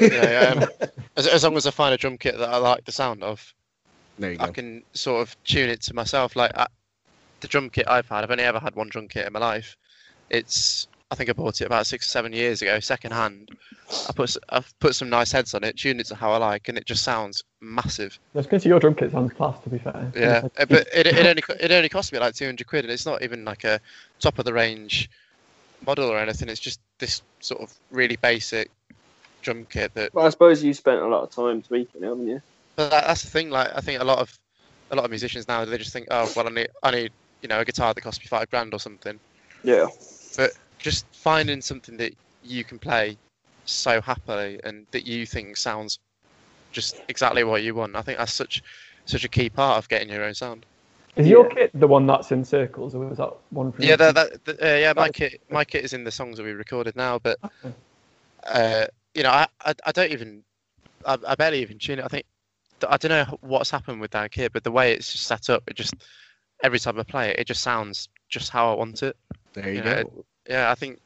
[0.01, 2.85] You know, um, as, as long as I find a drum kit that I like
[2.85, 3.55] the sound of,
[4.19, 4.53] There you I go.
[4.53, 6.37] can sort of tune it to myself.
[6.37, 6.67] Like I,
[7.41, 9.77] the drum kit I've had, I've only ever had one drum kit in my life.
[10.31, 13.51] It's I think I bought it about six or seven years ago, second hand.
[14.09, 16.39] I put s- I've put some nice heads on it, tuned it to how I
[16.39, 18.19] like, and it just sounds massive.
[18.33, 20.11] That's because your drum kit sounds class, to be fair.
[20.17, 22.93] Yeah, uh, but it, it only it only cost me like two hundred quid, and
[22.93, 23.81] it's not even like a
[24.21, 25.11] top of the range
[25.87, 26.49] model or anything.
[26.49, 28.71] It's just this sort of really basic
[29.43, 32.29] drum kit that Well, I suppose you spent a lot of time tweaking, it, haven't
[32.29, 32.41] you?
[32.83, 33.49] But that, that's the thing.
[33.51, 34.37] Like, I think a lot of
[34.91, 37.49] a lot of musicians now they just think, oh, well, I need, I need, you
[37.49, 39.19] know, a guitar that costs me five grand or something.
[39.63, 39.87] Yeah.
[40.37, 43.17] But just finding something that you can play
[43.65, 46.01] so happily and that you think sounds
[46.73, 47.95] just exactly what you want.
[47.95, 48.63] I think that's such
[49.05, 50.67] such a key part of getting your own sound.
[51.15, 53.85] Is your kit the one that's in circles, or was that one from?
[53.85, 54.93] Yeah, that, that, that- uh, yeah.
[54.97, 57.75] My That- kit, my kit is in the songs that we recorded now, but Okay.
[58.45, 60.43] uh, you know, I, I, I don't even,
[61.07, 62.05] I, I barely even tune it.
[62.05, 62.25] I think,
[62.91, 65.63] I don't know what's happened with that kit, but the way it's just set up,
[65.69, 65.95] it just
[66.63, 69.17] every time I play it, it just sounds just how I want it.
[69.55, 70.25] There you Yeah, go.
[70.49, 71.01] Yeah, I think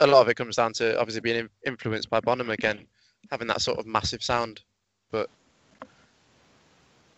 [0.00, 2.86] a lot of it comes down to obviously being influenced by Bonham again,
[3.30, 4.62] having that sort of massive sound.
[5.10, 5.28] But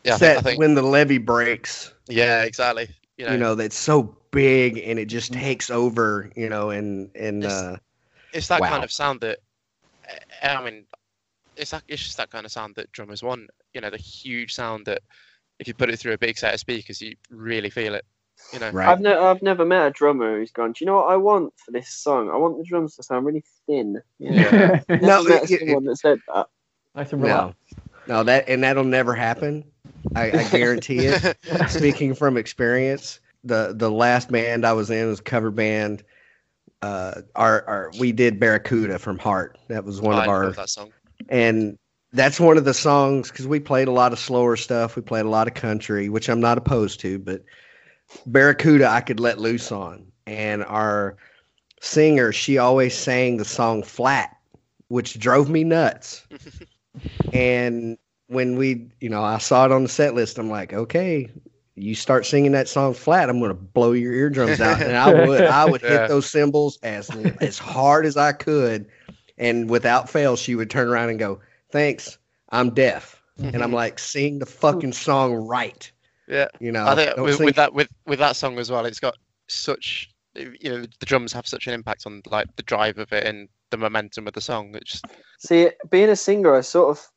[0.05, 2.89] yeah, think, I think when the levee breaks, yeah, exactly.
[3.17, 7.11] You know, you know, that's so big and it just takes over, you know, and
[7.15, 7.77] and It's- uh,
[8.33, 8.69] it's that Wow.
[8.69, 9.39] kind of sound that
[10.43, 10.87] uh, I mean,
[11.63, 13.49] it's that it's just that kind of sound that drummers want.
[13.73, 15.01] You know, the huge sound that
[15.59, 18.05] if you put it through a big set of speakers, you really feel it.
[18.53, 18.89] You know, right.
[18.89, 21.53] I've, ne- I've never met a drummer who's gone, do you know what I want
[21.57, 22.29] for this song?
[22.29, 24.03] I want the drums to sound really thin.
[24.19, 24.81] Yeah.
[24.89, 24.97] Yeah.
[25.01, 26.49] No, Never met it- someone that said that.
[26.97, 27.57] nice and No, relaxed.
[28.09, 29.65] no, that and that'll never happen.
[30.17, 31.37] I, I guarantee it.
[31.69, 36.03] Speaking from experience, the the last band I was in was a cover band.
[36.81, 39.59] Uh, our, our we did Barracuda from Heart.
[39.69, 40.93] That was one I of our love that song.
[41.29, 41.79] And
[42.13, 44.97] that's one of the songs because we played a lot of slower stuff.
[44.97, 47.43] We played a lot of country, which I'm not opposed to, but
[48.27, 50.07] Barracuda I could let loose on.
[50.27, 51.17] And our
[51.81, 54.37] singer, she always sang the song flat,
[54.89, 56.27] which drove me nuts.
[57.33, 57.97] and
[58.29, 61.31] when we, you know, I saw it on the set list, I'm like, okay,
[61.75, 64.83] you start singing that song flat, I'm gonna blow your eardrums out.
[64.83, 65.89] And I would, I would Yeah.
[65.89, 67.11] hit those cymbals as
[67.41, 68.89] as hard as I could,
[69.39, 72.19] and without fail, she would turn around and go, "Thanks,
[72.51, 75.91] I'm deaf," and I'm like, "Sing the fucking song right."
[76.29, 76.49] Yeah.
[76.61, 79.01] You know, I think with, sing- with that with with that song as well, it's
[79.01, 79.17] got
[79.49, 83.25] such you know the drums have such an impact on like the drive of it
[83.25, 84.75] and the momentum of the song.
[84.75, 85.05] It's just
[85.39, 87.09] See, being a singer, I sort of,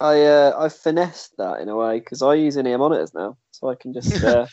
[0.00, 3.68] I uh, I finessed that in a way because I use in-ear monitors now, so
[3.68, 4.46] I can just, uh,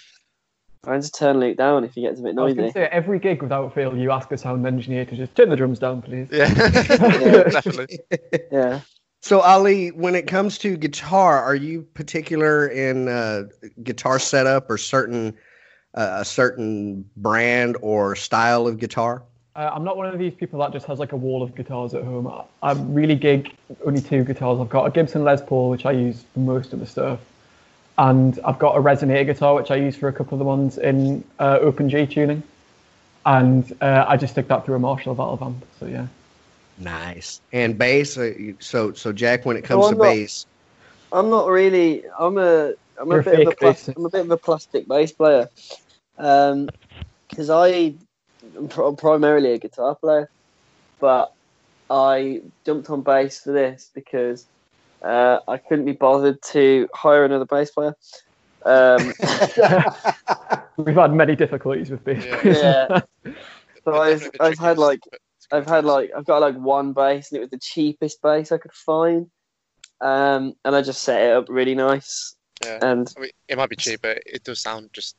[0.87, 2.71] I can just turn Luke down if he gets a bit I was noisy.
[2.71, 5.79] say every gig without fail, you ask a sound engineer to just turn the drums
[5.79, 6.27] down, please.
[6.31, 6.53] yeah,
[7.49, 7.99] definitely.
[8.51, 8.81] Yeah.
[9.21, 13.45] So Ali, when it comes to guitar, are you particular in uh,
[13.81, 15.35] guitar setup or certain
[15.95, 19.23] uh, a certain brand or style of guitar?
[19.55, 21.93] Uh, I'm not one of these people that just has like a wall of guitars
[21.93, 22.27] at home.
[22.27, 23.55] I, I really gig
[23.85, 24.59] only two guitars.
[24.59, 27.19] I've got a Gibson Les Paul, which I use for most of the stuff,
[27.97, 30.77] and I've got a resonator guitar, which I use for a couple of the ones
[30.77, 32.43] in uh, Open G tuning,
[33.25, 35.65] and uh, I just stick that through a Marshall valve amp.
[35.79, 36.07] So yeah,
[36.77, 37.39] Nice.
[37.53, 38.17] And bass.
[38.17, 40.45] Uh, so so Jack, when it comes So to not- bass,
[41.11, 42.03] I'm not really.
[42.19, 42.73] I'm a.
[42.99, 43.51] I'm You're a a bit of a.
[43.51, 45.49] fake Plas- I'm a bit of a plastic bass player,
[46.17, 47.93] because I
[48.57, 50.29] am pr- primarily a guitar player,
[50.99, 51.33] but
[51.89, 54.47] I jumped on bass for this because
[55.05, 57.95] uh, I couldn't be bothered to hire another bass player.
[58.65, 59.13] Um,
[60.77, 62.25] we've had many difficulties with bass.
[62.25, 62.37] Yeah.
[62.41, 63.01] players.
[63.23, 63.33] yeah.
[63.85, 65.01] So I've, I've had like
[65.51, 68.57] I've had like I've got like one bass and it was the cheapest bass I
[68.57, 69.29] could find.
[70.01, 72.35] Um, and I just set it up really nice.
[72.63, 72.79] Yeah.
[72.81, 75.15] And I mean, it might be cheap, but it does sound just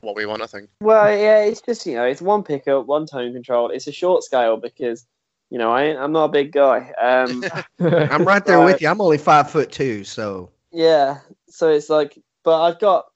[0.00, 0.42] what we want.
[0.42, 0.70] I think.
[0.80, 3.70] well, yeah, it's just you know, it's one pickup, one tone control.
[3.70, 5.06] It's a short scale because
[5.50, 6.92] you know I I'm not a big guy.
[7.00, 7.42] Um,
[7.80, 8.66] I'm right there Right.
[8.66, 8.88] with you.
[8.88, 13.06] I'm only five foot two, so yeah, so it's like, but I've got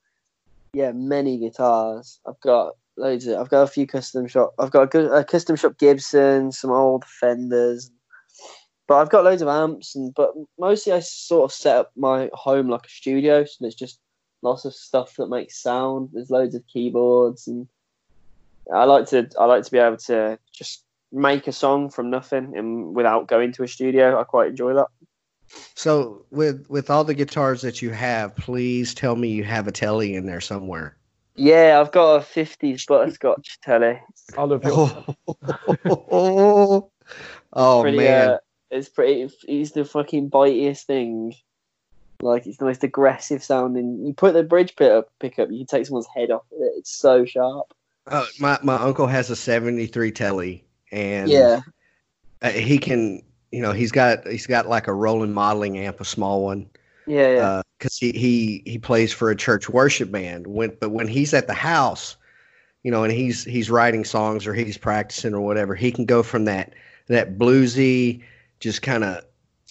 [0.72, 2.20] yeah many guitars.
[2.26, 3.38] I've got loads of.
[3.38, 4.54] I've got a few custom shop.
[4.58, 7.90] I've got a, good, a custom shop Gibson, some old Fenders.
[8.86, 12.28] But I've got loads of amps, and but mostly I sort of set up my
[12.34, 13.44] home like a studio.
[13.44, 13.98] So there's just
[14.42, 16.10] lots of stuff that makes sound.
[16.12, 17.66] There's loads of keyboards, and
[18.72, 22.56] I like to I like to be able to just make a song from nothing
[22.56, 24.20] and without going to a studio.
[24.20, 24.88] I quite enjoy that.
[25.74, 29.72] so with with all the guitars that you have, please tell me you have a
[29.72, 30.96] telly in there somewhere.
[31.36, 34.00] Yeah, I've got a '50s butterscotch telly.
[34.36, 34.92] I love yours.
[35.86, 36.90] Oh,
[37.52, 38.30] oh pretty, man.
[38.30, 38.38] Uh,
[38.70, 39.30] it's pretty.
[39.46, 41.34] It's the fucking bitiest thing.
[42.22, 44.06] Like it's the most aggressive sounding.
[44.06, 46.62] You put the bridge pick up, pick up, you can take someone's head off with
[46.62, 46.72] it.
[46.78, 47.74] It's so sharp.
[48.06, 50.64] Uh, my my uncle has a '73 telly,
[50.94, 51.60] and yeah,
[52.42, 53.22] uh, he can.
[53.52, 56.66] You know, he's got he's got like a rolling modeling amp, a small one.
[57.06, 57.62] yeah, yeah.
[57.78, 60.46] because he, he he plays for a church worship band.
[60.46, 62.16] When but when he's at the house,
[62.82, 66.22] you know, and he's he's writing songs or he's practicing or whatever, he can go
[66.24, 66.72] from that
[67.06, 68.22] that bluesy,
[68.58, 69.22] just kind of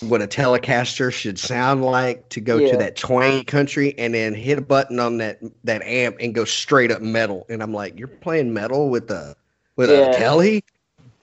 [0.01, 2.71] what a Telecaster should sound like to go Yeah.
[2.71, 6.45] to that twang country, and then hit a button on that that amp and go
[6.45, 7.45] straight up metal.
[7.49, 9.35] And I'm like, you're playing metal with a
[9.75, 10.11] with Yeah.
[10.11, 10.63] a telly?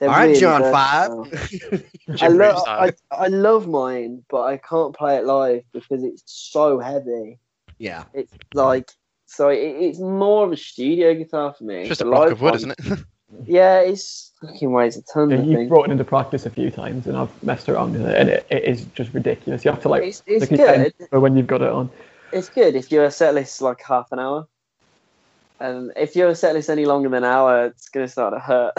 [0.01, 1.25] They're All right, really John versatile.
[1.25, 1.83] Five.
[2.09, 2.67] I Jim Reeves love.
[2.67, 7.37] I, I love mine, but I can't play it live because it's so heavy.
[7.77, 8.05] yeah.
[8.15, 8.89] It's like
[9.27, 11.81] so it, it's more of a studio guitar for me.
[11.81, 12.99] It's just a block live of wood, one- isn't it?
[13.45, 15.29] Yeah, it's fucking weighs a ton.
[15.29, 18.17] Yeah, you've brought it into practice a few times, and I've messed around with it,
[18.19, 19.63] and it, it is just ridiculous.
[19.63, 20.93] You have to like It's, it's look good.
[20.99, 21.89] it for when you've got it on.
[22.33, 24.47] It's good if your set list like half an hour.
[25.61, 28.73] And if your set list any longer than an hour, it's gonna start to hurt.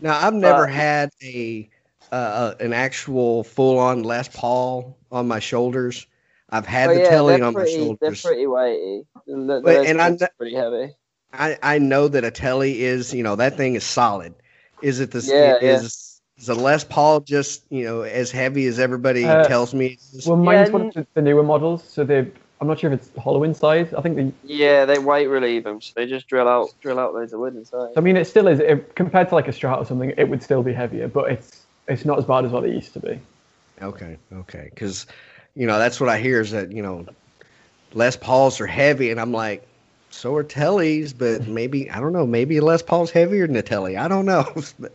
[0.00, 1.68] Now I've never But- had a
[2.10, 6.06] uh, an actual full on Les Paul on my shoulders.
[6.50, 7.84] I've had But the Oh, yeah, telly they're on my pretty, They're
[8.14, 8.22] shoulders.
[8.22, 9.02] pretty weighty.
[9.26, 10.94] And, th- But- those and I things pretty heavy.
[11.34, 14.34] I, I know that a telly is you know that thing is solid.
[14.80, 15.76] Is it the Yeah, yeah.
[15.76, 19.98] is is a Les Paul just you know as heavy as everybody Uh, tells me?
[20.24, 22.30] Well, mine's Yeah, one of the, the newer models, so they
[22.60, 23.94] I'm not sure if it's hollow inside.
[23.94, 24.32] I think they.
[24.44, 25.80] Yeah, they weight relieve them.
[25.80, 27.92] So they just drill out drill out loads of wood inside.
[27.96, 30.12] I mean, it still is it, compared to like a Strat or something.
[30.16, 32.92] It would still be heavier, but it's it's not as bad as what it used
[32.94, 33.20] to be.
[33.80, 35.06] Okay, okay, because
[35.54, 37.06] you know that's what I hear is that you know
[37.94, 39.66] Les Pauls are heavy, and I'm like,
[40.10, 43.96] so are tellys, but maybe I don't know, maybe Les Paul's heavier than a telly.
[43.96, 44.44] I don't know.
[44.80, 44.92] But-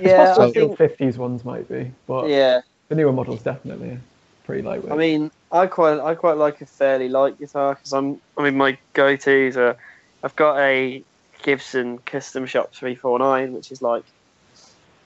[0.00, 0.98] Yeah, Possibly I think.
[0.98, 4.00] 50s ones might be, but Yeah, the newer models definitely are
[4.44, 4.92] pretty lightweight.
[4.92, 8.56] I mean, I quite I quite like a fairly light guitar because I'm I mean
[8.56, 9.76] my go tos are
[10.22, 11.02] I've got a
[11.42, 14.04] Gibson Custom Shop 349 which is like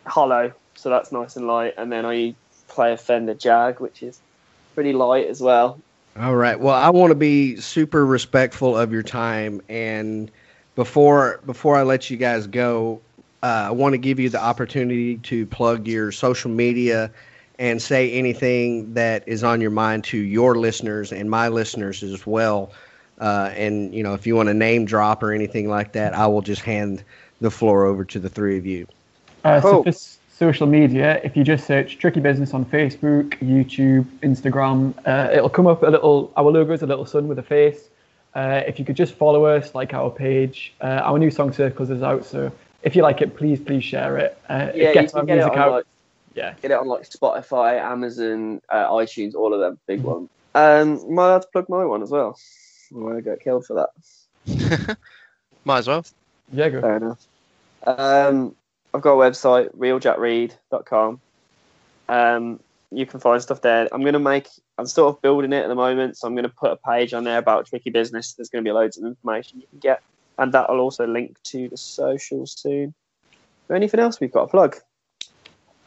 [0.07, 2.34] hollow, so that's nice and light, and then I
[2.68, 4.18] play a Fender Jag which is
[4.74, 5.78] pretty light as well.
[6.18, 6.59] All right.
[6.59, 10.30] Well, I want to be super respectful of your time, and
[10.74, 13.01] before before I let you guys go,
[13.43, 17.11] uh, I want to give you the opportunity to plug your social media
[17.61, 22.27] and say anything that is on your mind to your listeners and my listeners as
[22.27, 22.73] well.
[23.21, 26.27] Uh, and you know, if you want to name drop or anything like that, I
[26.27, 27.05] will just hand
[27.41, 28.87] the floor over to the three of you.
[29.45, 29.71] Uh, Cool.
[29.71, 34.95] So for s- social media, if you just search Tricky Business on Facebook, YouTube, Instagram,
[35.07, 36.33] uh, it'll come up a little.
[36.37, 37.91] Our logo is a little sun with a face.
[38.35, 41.91] Uh, if you could just follow us, like our page, uh, our new song circles
[41.91, 42.25] is out.
[42.25, 42.51] So
[42.83, 44.39] if you like it, please please share it.
[44.49, 45.73] Uh, Yeah, it gets you our can get it music on out.
[45.73, 45.85] like
[46.41, 46.55] yeah.
[46.61, 50.28] get it on like Spotify, Amazon, uh, iTunes, all of them big ones.
[50.55, 52.38] Um, might have to plug my one as well.
[52.93, 53.91] I'm gonna get killed for that.
[55.64, 56.05] Might as well.
[56.53, 56.80] Yeah, go.
[56.80, 57.26] Fair enough.
[57.84, 58.57] Um,
[58.93, 61.20] I've got a website, realjackread.com.
[62.09, 62.61] Um,
[62.91, 63.88] you can find stuff there.
[63.93, 66.45] I'm going to make, I'm sort of building it at the moment, so I'm going
[66.45, 68.32] to put a page on there about Tricky Business.
[68.32, 70.03] There's going to be loads of information you can get,
[70.38, 72.95] and that will also link to the socials soon.
[73.72, 74.76] Anything else we've got to plug?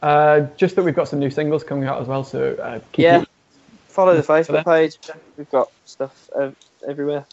[0.04, 2.22] Uh, just that we've got some new singles coming out as well.
[2.24, 3.22] So uh, keep Yeah.
[3.22, 3.28] it-
[3.88, 4.98] Follow the Facebook page.
[5.38, 6.50] We've got stuff uh,
[6.86, 7.24] everywhere.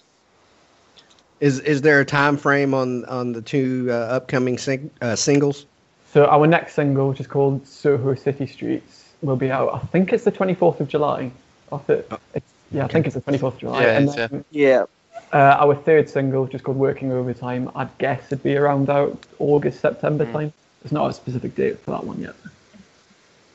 [1.41, 5.65] Is is there a time frame on on the two uh, upcoming sing, uh, singles?
[6.13, 9.73] So our next single, which is called Soho City Streets, will be out.
[9.73, 11.31] I think it's the 24th of July.
[11.71, 13.81] Off it, it's, yeah, I think it's the 24th of July.
[13.83, 14.27] Yeah, and yeah.
[14.27, 14.85] then, Yeah.
[15.33, 19.17] uh, our third single, which is called Working Overtime, I'd guess it'd be around out
[19.39, 20.31] August, September Mm.
[20.33, 20.53] time.
[20.83, 22.33] there's not a specific date for that one yet.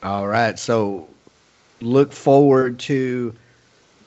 [0.06, 0.56] All right.
[0.56, 1.08] So
[1.80, 3.34] look forward to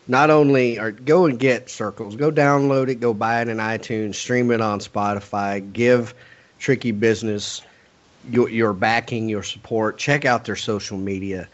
[0.08, 4.16] not only or go and get circles, go download it, go buy it in iTunes,
[4.16, 6.14] stream it on Spotify, give
[6.58, 7.62] Tricky Business
[8.30, 9.98] your, your backing, your support.
[9.98, 11.50] Check out their social media.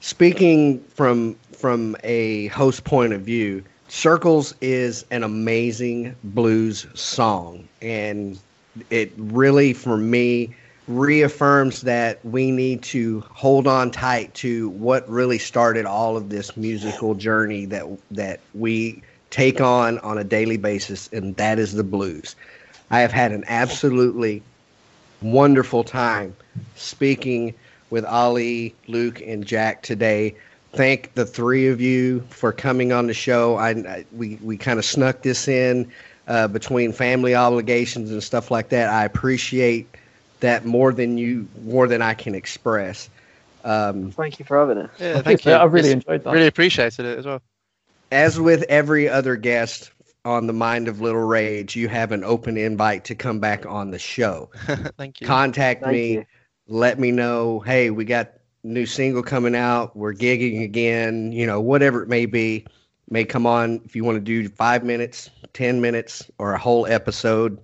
[0.00, 8.36] Speaking from from a host point of view, Circles is an amazing blues song, and
[8.90, 10.56] it really, for me,
[10.88, 16.56] reaffirms that we need to hold on tight to what really started all of this
[16.56, 21.84] musical journey that that we take on on a daily basis, and that is the
[21.84, 22.36] blues.
[22.90, 24.42] I have had an absolutely
[25.22, 26.36] wonderful time
[26.76, 27.54] speaking
[27.90, 30.36] with Ali, Luke, and Jack today.
[30.72, 33.56] Thank the three of you for coming on the show.
[33.56, 35.90] I, I we we kind of snuck this in
[36.28, 38.88] uh, between family obligations and stuff like that.
[38.88, 39.95] I appreciate
[40.40, 43.08] that more than you more than I can express.
[43.64, 44.90] Um, Thank you for having us.
[45.00, 45.52] Yeah, thank you.
[45.52, 46.32] I really It's- enjoyed that.
[46.32, 47.42] Really appreciated it as well.
[48.12, 49.90] as with every other guest
[50.24, 53.90] on the Mind of Little Rage, you have an open invite to come back on
[53.90, 54.50] the show.
[54.98, 55.26] thank you.
[55.26, 56.12] Contact Thank me.
[56.14, 56.24] you.
[56.68, 58.32] let me know, hey, we got
[58.62, 59.96] new single coming out.
[59.96, 62.66] We're gigging again, you know, whatever it may be.
[63.10, 66.86] May come on if you want to do five minutes, 10 minutes, or a whole
[66.86, 67.58] episode.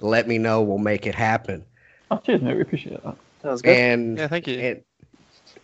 [0.00, 0.62] Let me know.
[0.62, 1.64] We'll make it happen.
[2.10, 2.56] Oh, cheers, mate.
[2.56, 3.16] We appreciate that.
[3.42, 3.76] Sounds good.
[3.76, 4.58] And, Yeah, thank you.
[4.58, 4.82] and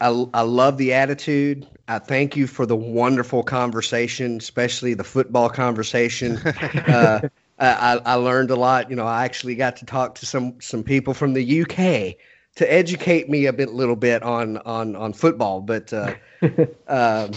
[0.00, 1.66] I, I love the attitude.
[1.88, 6.36] I thank you for the wonderful conversation, especially the football conversation.
[6.88, 7.20] uh,
[7.58, 8.90] I, I learned a lot.
[8.90, 12.16] You know, I actually got to talk to some some people from the UK
[12.56, 15.60] to educate me a bit, little bit on on on football.
[15.60, 16.14] But uh,
[16.88, 17.30] um,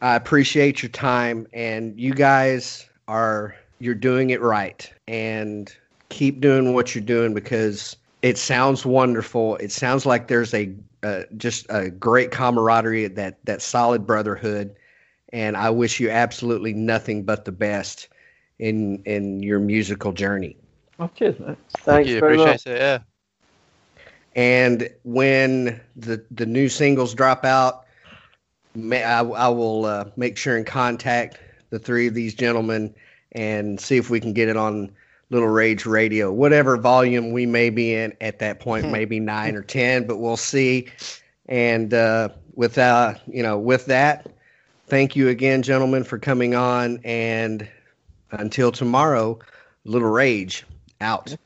[0.00, 5.72] I appreciate your time, and you guys are you're doing it right, and
[6.08, 9.56] keep doing what you're doing because it sounds wonderful.
[9.56, 14.74] It sounds like there's a uh, just a great camaraderie, that that solid brotherhood,
[15.32, 18.08] and I wish you absolutely nothing but the best
[18.58, 20.56] in in your musical journey.
[20.98, 21.58] Oh, cheers, mate.
[21.78, 22.20] Thank you.
[22.20, 22.66] very Appreciate much.
[22.66, 22.80] it.
[22.80, 22.98] Yeah.
[24.34, 27.84] And when the the new singles drop out,
[28.74, 31.38] may, I, I will uh, make sure and contact
[31.70, 32.94] the three of these gentlemen
[33.32, 34.90] and see if we can get it on
[35.30, 39.62] Little Rage Radio, whatever volume we may be in at that point, maybe nine or
[39.62, 40.88] ten, but we'll see.
[41.46, 44.26] And uh, with uh, you know, with that,
[44.86, 47.00] thank you again, gentlemen, for coming on.
[47.04, 47.68] And
[48.30, 49.38] until tomorrow,
[49.84, 50.64] Little Rage
[51.00, 51.36] out.